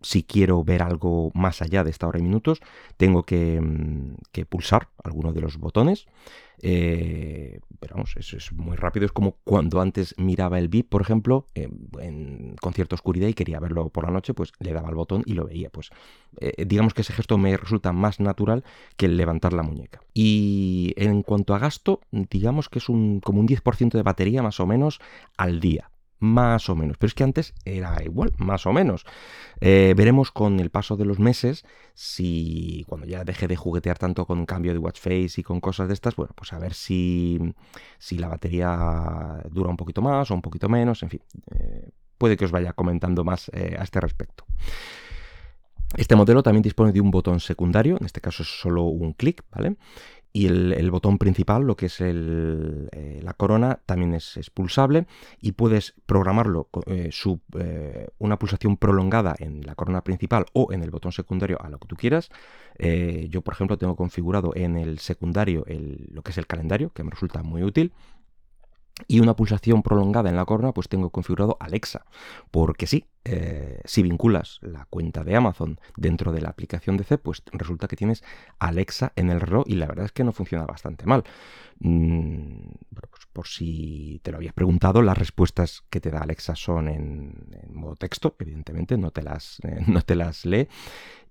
si 0.03 0.23
quiero 0.23 0.63
ver 0.65 0.83
algo 0.83 1.31
más 1.35 1.63
allá 1.63 1.85
de 1.85 1.91
esta 1.91 2.07
hora 2.07 2.19
y 2.19 2.23
minutos, 2.23 2.61
tengo 2.97 3.25
que, 3.25 3.61
pulsar 4.49 4.89
alguno 5.03 5.33
de 5.33 5.41
los 5.41 5.59
botones. 5.59 6.07
Eh, 6.63 7.61
pero 7.81 7.97
vamos, 7.97 8.15
eso 8.17 8.37
es 8.37 8.53
muy 8.53 8.77
rápido. 8.77 9.07
Es 9.07 9.13
como 9.13 9.33
cuando 9.45 9.81
antes 9.81 10.15
miraba 10.19 10.59
el 10.59 10.69
VIP, 10.69 10.89
por 10.89 11.03
ejemplo, 11.03 11.47
con 12.61 12.73
cierta 12.73 12.95
oscuridad 12.95 13.29
y 13.29 13.35
quería 13.35 13.61
verlo 13.61 13.89
por 13.91 14.05
la 14.05 14.11
noche, 14.11 14.35
pues 14.35 14.53
le 14.59 14.73
daba 14.73 14.89
el 14.89 14.95
botón 14.95 15.23
y 15.27 15.35
lo 15.35 15.47
veía. 15.47 15.71
Pues 15.71 15.91
eh, 16.41 16.65
digamos 16.65 16.95
que 16.95 17.03
ese 17.03 17.13
gesto 17.13 17.39
me 17.39 17.57
resulta 17.57 17.93
más 17.93 18.21
natural 18.21 18.65
que 18.97 19.07
el 19.07 19.17
levantar 19.17 19.53
la 19.53 19.63
muñeca. 19.63 20.01
Y 20.15 20.95
en 20.97 21.23
cuanto 21.23 21.55
a 21.55 21.59
gasto, 21.59 22.01
digamos 22.11 22.69
que 22.69 22.79
es 22.79 22.89
un, 22.89 23.21
como 23.21 23.41
un 23.41 23.49
10% 23.49 23.93
de 23.93 24.03
batería 24.03 24.43
más 24.43 24.61
o 24.61 24.67
menos 24.67 25.01
al 25.37 25.61
día 25.61 25.91
más 26.19 26.69
o 26.69 26.75
menos. 26.75 26.97
Pero 26.99 27.09
es 27.09 27.15
que 27.15 27.25
antes 27.25 27.55
era 27.65 28.03
igual, 28.03 28.33
más 28.39 28.67
o 28.67 28.73
menos. 28.73 29.05
Eh, 29.61 29.95
veremos 29.97 30.31
con 30.31 30.61
el 30.61 30.71
paso 30.71 30.97
de 30.97 31.05
los 31.05 31.19
meses 31.19 31.65
si 31.95 32.85
cuando 32.87 33.07
ya 33.07 33.25
deje 33.25 33.49
de 33.49 33.57
juguetear 33.57 33.99
tanto 33.99 34.27
con 34.27 34.47
cambio 34.47 34.73
de 34.73 34.79
watch 34.79 35.01
face 35.01 35.41
y 35.41 35.43
con 35.43 35.61
cosas 35.61 35.89
de 35.89 35.95
estas, 35.95 36.17
bueno, 36.17 36.33
pues 36.35 36.53
a 36.53 36.59
ver 36.59 36.75
si, 36.75 37.39
si 37.99 38.19
la 38.19 38.29
batería 38.29 39.43
dura 39.51 39.71
un 39.71 39.77
poquito 39.77 40.03
más 40.03 40.31
o 40.31 40.35
un 40.35 40.43
poquito 40.43 40.69
menos, 40.69 41.03
en 41.03 41.11
fin. 41.11 41.21
Eh, 41.51 41.91
puede 42.19 42.37
que 42.37 42.45
os 42.45 42.51
vaya 42.51 42.73
comentando 42.73 43.25
más 43.25 43.51
eh, 43.53 43.77
a 43.79 43.83
este 43.83 44.01
respecto. 44.01 44.45
Este 45.97 46.17
modelo 46.17 46.43
también 46.43 46.63
dispone 46.63 46.93
de 46.93 47.01
un 47.01 47.11
botón 47.11 47.41
secundario, 47.41 47.97
en 47.99 48.05
este 48.05 48.21
caso 48.21 48.43
es 48.43 48.49
solo 48.49 48.83
un 48.83 49.13
clic, 49.13 49.45
¿vale? 49.51 49.77
Y 50.37 50.45
el, 50.49 50.91
botón 50.91 51.17
principal, 51.17 51.63
lo 51.63 51.79
que 51.79 51.87
es 51.87 51.97
eh, 51.99 53.21
la 53.23 53.33
corona, 53.33 53.81
también 53.87 54.13
es, 54.13 54.51
pulsable 54.53 55.07
y 55.41 55.53
puedes 55.53 55.95
programarlo 56.05 56.69
eh, 56.85 57.09
eh, 57.59 58.09
una 58.19 58.39
pulsación 58.39 58.77
prolongada 58.77 59.35
en 59.39 59.65
la 59.65 59.75
corona 59.75 60.05
principal 60.05 60.45
o 60.53 60.75
en 60.75 60.83
el 60.83 60.91
botón 60.91 61.13
secundario 61.13 61.57
a 61.63 61.71
lo 61.71 61.79
que 61.79 61.89
tú 61.89 61.97
quieras. 61.97 62.29
yo, 62.79 63.41
por 63.41 63.55
ejemplo, 63.55 63.79
tengo 63.79 63.97
configurado 63.97 64.53
en 64.55 64.77
el 64.77 64.99
secundario 64.99 65.65
lo 66.13 66.21
que 66.21 66.33
es 66.33 66.39
el 66.39 66.47
calendario, 66.47 66.91
que 66.91 67.03
me 67.03 67.13
resulta 67.13 67.43
muy 67.43 67.63
útil 67.63 67.95
y 69.09 69.21
una 69.21 69.37
pulsación 69.37 69.83
prolongada 69.83 70.31
en 70.31 70.37
la 70.37 70.45
corona, 70.45 70.73
pues 70.73 70.89
tengo 70.89 71.11
configurado 71.11 71.57
Alexa. 71.61 72.07
Porque 72.51 72.87
sí, 72.87 73.07
eh, 73.25 73.81
si 73.85 74.03
vinculas 74.03 74.59
la 74.63 74.87
cuenta 74.87 75.23
de 75.23 75.37
Amazon 75.37 75.79
dentro 75.97 76.33
de 76.33 76.41
la 76.41 76.49
aplicación 76.49 76.97
de 76.97 77.05
C, 77.05 77.19
pues 77.19 77.43
resulta 77.53 77.89
que 77.89 77.97
tienes 77.97 78.25
Alexa 78.59 79.13
en 79.17 79.31
el 79.31 79.41
reloj 79.41 79.65
y 79.67 79.75
la 79.75 79.87
verdad 79.87 80.07
es 80.07 80.13
que 80.13 80.25
no 80.25 80.33
funciona 80.33 80.65
bastante 80.65 81.07
mal. 81.07 81.25
Mm, 81.79 82.69
pues 82.95 83.27
por 83.33 83.47
si 83.47 84.21
te 84.23 84.31
lo 84.31 84.39
habías 84.39 84.55
preguntado, 84.55 85.03
las 85.03 85.19
respuestas 85.19 85.83
que 85.91 86.01
te 86.01 86.11
da 86.11 86.21
Alexa 86.21 86.57
son 86.57 86.89
en, 86.89 87.35
modo 87.69 87.97
texto, 87.97 88.37
evidentemente, 88.39 88.97
no 88.97 89.11
te 89.11 89.23
las, 89.23 89.59
no 89.87 90.01
te 90.03 90.15
las 90.15 90.47
lee. 90.47 90.69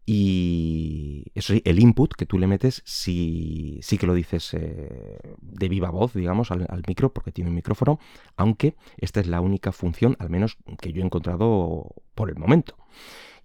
Y 0.05 1.23
eso 1.33 1.53
sí, 1.53 1.63
el 1.65 1.79
input 1.79 2.13
que 2.13 2.27
tú 2.27 2.37
le 2.37 2.45
metes 2.45 2.83
sí, 2.85 3.79
sí 3.81 3.97
que 3.97 4.05
lo 4.05 4.13
dices 4.13 4.53
eh, 4.53 5.17
de 5.41 5.69
viva 5.69 5.89
voz, 5.89 6.13
digamos, 6.13 6.51
al, 6.51 6.83
micro, 6.87 7.11
porque 7.11 7.31
tiene 7.31 7.49
un 7.49 7.55
micrófono, 7.55 7.99
aunque 8.37 8.75
esta 8.97 9.19
es 9.19 9.27
la 9.27 9.41
única 9.41 9.71
función, 9.71 10.15
al 10.19 10.29
menos 10.29 10.57
que 10.79 10.93
yo 10.93 11.01
he 11.01 11.05
encontrado 11.05 11.95
por 12.13 12.29
el 12.29 12.35
momento. 12.35 12.77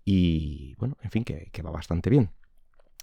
Y 0.04 0.74
bueno, 0.74 0.98
en 1.02 1.10
fin, 1.10 1.24
que, 1.24 1.62
va 1.62 1.70
bastante 1.70 2.10
bien. 2.10 2.30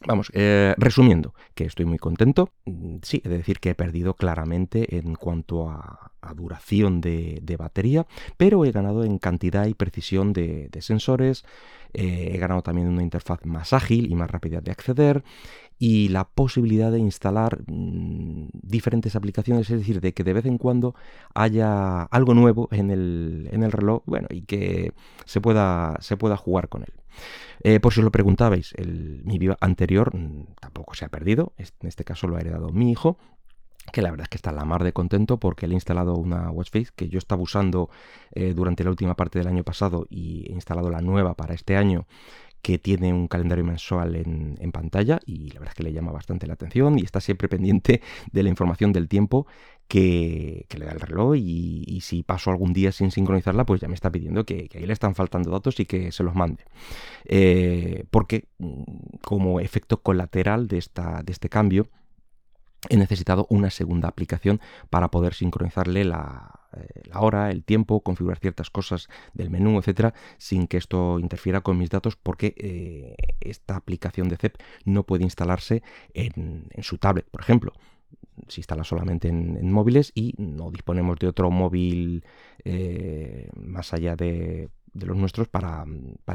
Vamos, 0.06 0.30
eh, 0.36 0.76
resumiendo, 0.78 1.34
que 1.56 1.66
estoy 1.66 1.86
muy 1.86 1.98
contento. 1.98 2.52
Mm, 2.66 2.98
sí, 3.02 3.24
he 3.26 3.30
de 3.30 3.38
decir 3.38 3.60
que 3.60 3.72
he 3.72 3.76
perdido 3.76 4.14
claramente 4.14 4.98
en 4.98 5.16
cuanto 5.16 5.70
a, 5.70 6.12
duración 6.36 7.00
de, 7.00 7.56
batería, 7.58 8.06
pero 8.36 8.66
he 8.66 8.72
ganado 8.74 9.06
en 9.06 9.18
cantidad 9.18 9.66
y 9.66 9.74
precisión 9.74 10.34
de, 10.34 10.68
de 10.70 10.82
sensores, 10.82 11.46
eh, 11.98 12.30
he 12.32 12.38
ganado 12.38 12.62
también 12.62 12.88
una 12.88 13.02
interfaz 13.02 13.44
más 13.44 13.74
ágil 13.74 14.12
y 14.12 14.14
más 14.14 14.30
rápida 14.30 14.62
de 14.62 14.70
acceder 14.70 15.24
y 15.80 16.10
la 16.10 16.26
posibilidad 16.26 16.92
de 16.92 17.00
instalar 17.00 17.60
mm, 17.66 18.50
diferentes 18.54 19.16
aplicaciones, 19.16 19.68
es 19.72 19.80
decir, 19.80 20.00
de 20.00 20.14
que 20.14 20.24
de 20.24 20.34
vez 20.34 20.46
en 20.46 20.60
cuando 20.60 20.94
haya 21.34 22.04
algo 22.04 22.36
nuevo 22.36 22.70
en 22.72 22.92
el, 22.92 23.72
reloj, 23.72 24.04
bueno, 24.06 24.28
y 24.30 24.44
que 24.44 24.94
se 25.26 25.42
pueda, 25.42 25.98
se 26.00 26.18
pueda 26.18 26.38
jugar 26.38 26.70
con 26.70 26.84
él. 26.84 26.94
Eh, 27.64 27.80
por 27.80 27.94
si 27.94 28.02
os 28.02 28.04
lo 28.04 28.12
preguntabais, 28.12 28.74
el, 28.78 29.24
mi 29.26 29.40
viva 29.40 29.58
anterior 29.60 30.16
mm, 30.16 30.56
tampoco 30.60 30.94
se 30.94 31.04
ha 31.04 31.10
perdido, 31.10 31.54
en 31.58 31.88
este 31.88 32.04
caso 32.04 32.28
lo 32.28 32.38
ha 32.38 32.42
heredado 32.42 32.70
mi 32.70 32.92
hijo, 32.92 33.18
que 33.92 34.02
la 34.02 34.12
verdad 34.12 34.26
es 34.26 34.30
que 34.30 34.38
está 34.38 34.52
la 34.52 34.66
mar 34.66 34.84
de 34.84 34.94
contento 34.94 35.38
porque 35.38 35.68
le 35.68 35.74
he 35.74 35.78
instalado 35.78 36.16
una 36.16 36.52
watch 36.52 36.70
face 36.72 36.90
que 36.96 37.10
yo 37.10 37.18
estaba 37.18 37.42
usando 37.42 37.90
eh, 38.34 38.54
durante 38.54 38.84
la 38.84 38.90
última 38.90 39.16
parte 39.16 39.40
del 39.40 39.48
año 39.48 39.64
pasado 39.64 40.06
y 40.10 40.46
he 40.50 40.54
instalado 40.54 40.90
la 40.90 41.02
nueva 41.02 41.36
para 41.36 41.54
este 41.54 41.78
año 41.78 42.06
que 42.62 42.80
tiene 42.80 43.14
un 43.14 43.28
calendario 43.28 43.64
mensual 43.64 44.16
en, 44.16 44.72
pantalla 44.74 45.20
y 45.26 45.50
la 45.52 45.60
verdad 45.60 45.70
es 45.70 45.76
que 45.76 45.84
le 45.84 45.94
llama 45.94 46.12
bastante 46.12 46.48
la 46.48 46.54
atención 46.54 47.00
y 47.00 47.04
está 47.04 47.22
siempre 47.22 47.48
pendiente 47.48 48.02
de 48.32 48.44
la 48.44 48.50
información 48.50 48.92
del 48.92 49.08
tiempo 49.08 49.48
que, 49.88 50.66
le 50.78 50.86
da 50.86 50.92
el 50.92 51.00
reloj 51.00 51.36
y, 51.38 52.00
si 52.02 52.24
paso 52.24 52.52
algún 52.52 52.74
día 52.74 52.92
sin 52.92 53.12
sincronizarla 53.12 53.66
pues 53.66 53.80
ya 53.80 53.88
me 53.88 53.94
está 53.94 54.12
pidiendo 54.12 54.46
que, 54.46 54.70
ahí 54.76 54.86
le 54.86 54.94
están 54.94 55.16
faltando 55.16 55.50
datos 55.50 55.80
y 55.80 55.86
que 55.86 56.12
se 56.12 56.24
los 56.24 56.36
mande. 56.36 56.66
Eh, 57.26 58.04
porque 58.12 58.50
mm, 58.58 58.84
como 59.22 59.62
efecto 59.62 60.02
colateral 60.02 60.68
de, 60.68 60.78
esta, 60.78 61.24
de 61.24 61.32
este 61.32 61.48
cambio 61.48 61.88
he 62.90 62.98
necesitado 62.98 63.48
una 63.50 63.70
segunda 63.70 64.08
aplicación 64.08 64.62
para 64.90 65.10
poder 65.10 65.34
sincronizarle 65.34 66.04
la, 66.04 66.58
eh, 66.74 67.10
hora, 67.14 67.52
el 67.52 67.64
tiempo, 67.64 68.02
configurar 68.02 68.40
ciertas 68.40 68.70
cosas 68.70 69.08
del 69.34 69.50
menú, 69.50 69.80
etcétera, 69.80 70.14
sin 70.38 70.68
que 70.68 70.78
esto 70.78 71.20
interfiera 71.20 71.62
con 71.62 71.78
mis 71.78 71.90
datos, 71.90 72.16
porque 72.16 72.54
eh, 72.58 73.16
esta 73.40 73.76
aplicación 73.76 74.30
de 74.30 74.38
CEP 74.38 74.58
no 74.86 75.04
puede 75.04 75.24
instalarse 75.24 75.84
en, 76.14 76.68
su 76.82 76.98
tablet, 76.98 77.28
por 77.30 77.42
ejemplo. 77.42 77.74
Se 78.48 78.62
instala 78.62 78.84
solamente 78.84 79.28
en, 79.30 79.72
móviles 79.72 80.12
y 80.14 80.34
no 80.38 80.70
disponemos 80.70 81.18
de 81.18 81.28
otro 81.28 81.50
móvil 81.50 82.24
eh, 82.64 83.50
más 83.56 83.94
allá 83.94 84.16
de, 84.16 84.70
los 84.94 85.18
nuestros 85.18 85.48
para, 85.48 85.86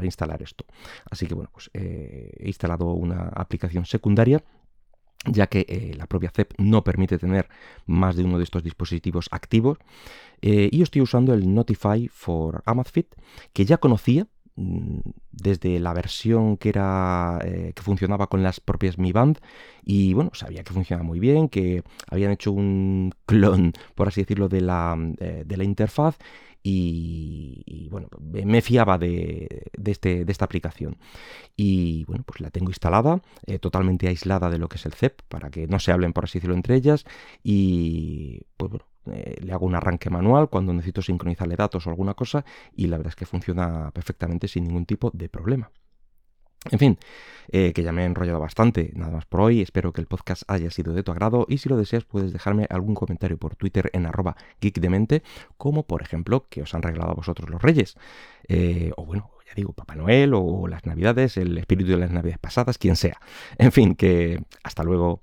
instalar 0.03 0.41
esto. 0.41 0.65
Así 1.09 1.27
que 1.27 1.33
bueno, 1.33 1.49
pues 1.53 1.69
he 1.73 2.43
instalado 2.45 2.91
una 2.91 3.29
aplicación 3.29 3.85
secundaria 3.85 4.43
ya 5.25 5.47
que 5.47 5.65
eh, 5.67 5.93
la 5.97 6.07
propia 6.07 6.31
CEP 6.31 6.53
no 6.57 6.83
permite 6.83 7.17
tener 7.17 7.47
más 7.85 8.15
de 8.15 8.23
uno 8.23 8.37
de 8.37 8.43
estos 8.43 8.63
dispositivos 8.63 9.27
activos. 9.31 9.77
Eh, 10.41 10.69
y 10.71 10.77
yo 10.77 10.83
estoy 10.83 11.01
usando 11.01 11.33
el 11.33 11.53
Notify 11.53 12.09
for 12.09 12.61
Amazfit, 12.65 13.07
que 13.53 13.65
ya 13.65 13.77
conocía 13.77 14.27
desde 14.55 15.79
la 15.79 15.93
versión 15.93 16.57
que 16.57 16.69
era 16.69 17.39
eh, 17.43 17.73
que 17.75 17.81
funcionaba 17.81 18.27
con 18.27 18.43
las 18.43 18.59
propias 18.59 18.97
Mi 18.99 19.11
Band 19.11 19.39
y 19.83 20.13
bueno 20.13 20.29
sabía 20.33 20.63
que 20.63 20.73
funcionaba 20.73 21.03
muy 21.03 21.19
bien 21.19 21.49
que 21.49 21.83
habían 22.07 22.31
hecho 22.31 22.51
un 22.51 23.13
clon 23.25 23.73
por 23.95 24.07
así 24.07 24.21
decirlo 24.21 24.49
de 24.49 24.61
la, 24.61 24.95
de 24.97 25.57
la 25.57 25.63
interfaz 25.63 26.17
y, 26.65 27.89
bueno, 27.91 28.07
me 28.21 28.61
fiaba 28.61 28.97
de, 28.97 29.69
este, 29.83 30.23
de, 30.23 30.31
esta 30.31 30.45
aplicación. 30.45 30.97
Y 31.57 32.05
bueno, 32.05 32.23
pues 32.25 32.39
la 32.39 32.51
tengo 32.51 32.69
instalada, 32.69 33.21
eh, 33.45 33.59
totalmente 33.59 34.07
aislada 34.07 34.49
de 34.49 34.57
lo 34.57 34.69
que 34.69 34.77
es 34.77 34.85
el 34.85 34.93
CEP, 34.93 35.21
para 35.27 35.49
que 35.49 35.67
no 35.67 35.79
se 35.79 35.91
hablen, 35.91 36.13
por 36.13 36.23
así 36.23 36.39
decirlo, 36.39 36.55
entre 36.55 36.75
ellas. 36.75 37.03
Y 37.43 38.45
pues 38.55 38.71
bueno, 38.71 38.85
eh, 39.11 39.35
le 39.41 39.53
hago 39.53 39.65
un 39.65 39.75
arranque 39.75 40.09
manual 40.09 40.49
cuando 40.49 40.73
necesito 40.73 41.01
sincronizarle 41.01 41.55
datos 41.55 41.87
o 41.87 41.89
alguna 41.89 42.13
cosa 42.13 42.45
y 42.75 42.87
la 42.87 42.97
verdad 42.97 43.11
es 43.11 43.15
que 43.15 43.25
funciona 43.25 43.91
perfectamente 43.91 44.47
sin 44.47 44.65
ningún 44.65 44.85
tipo 44.85 45.11
de 45.13 45.29
problema. 45.29 45.71
En 46.71 46.79
fin, 46.79 46.97
eh, 47.51 47.73
que 47.73 47.83
ya 47.83 47.91
me 47.91 48.03
he 48.03 48.05
enrollado 48.05 48.39
bastante, 48.39 48.93
nada 48.95 49.11
más 49.11 49.25
por 49.25 49.41
hoy, 49.41 49.61
espero 49.61 49.91
que 49.91 49.99
el 49.99 50.07
podcast 50.07 50.43
haya 50.47 50.71
sido 50.71 50.93
de 50.93 51.03
tu 51.03 51.11
agrado 51.11 51.45
y 51.49 51.57
si 51.57 51.67
lo 51.67 51.75
deseas 51.75 52.05
puedes 52.05 52.31
dejarme 52.31 52.67
algún 52.69 52.95
comentario 52.95 53.37
por 53.37 53.57
Twitter 53.57 53.89
en 53.91 54.05
arroba 54.05 54.37
geekdemente, 54.61 55.23
como 55.57 55.83
por 55.83 56.01
ejemplo 56.01 56.47
que 56.49 56.61
os 56.61 56.73
han 56.73 56.81
regalado 56.81 57.11
a 57.11 57.15
vosotros 57.15 57.49
los 57.49 57.61
reyes, 57.61 57.97
eh, 58.47 58.91
o 58.95 59.05
bueno, 59.05 59.31
ya 59.45 59.53
digo, 59.55 59.73
Papá 59.73 59.95
Noel 59.95 60.33
o 60.33 60.67
las 60.69 60.85
Navidades, 60.85 61.35
el 61.35 61.57
espíritu 61.57 61.91
de 61.91 61.97
las 61.97 62.11
Navidades 62.11 62.39
pasadas, 62.39 62.77
quien 62.77 62.95
sea. 62.95 63.19
En 63.57 63.71
fin, 63.73 63.95
que 63.95 64.41
hasta 64.63 64.83
luego. 64.83 65.21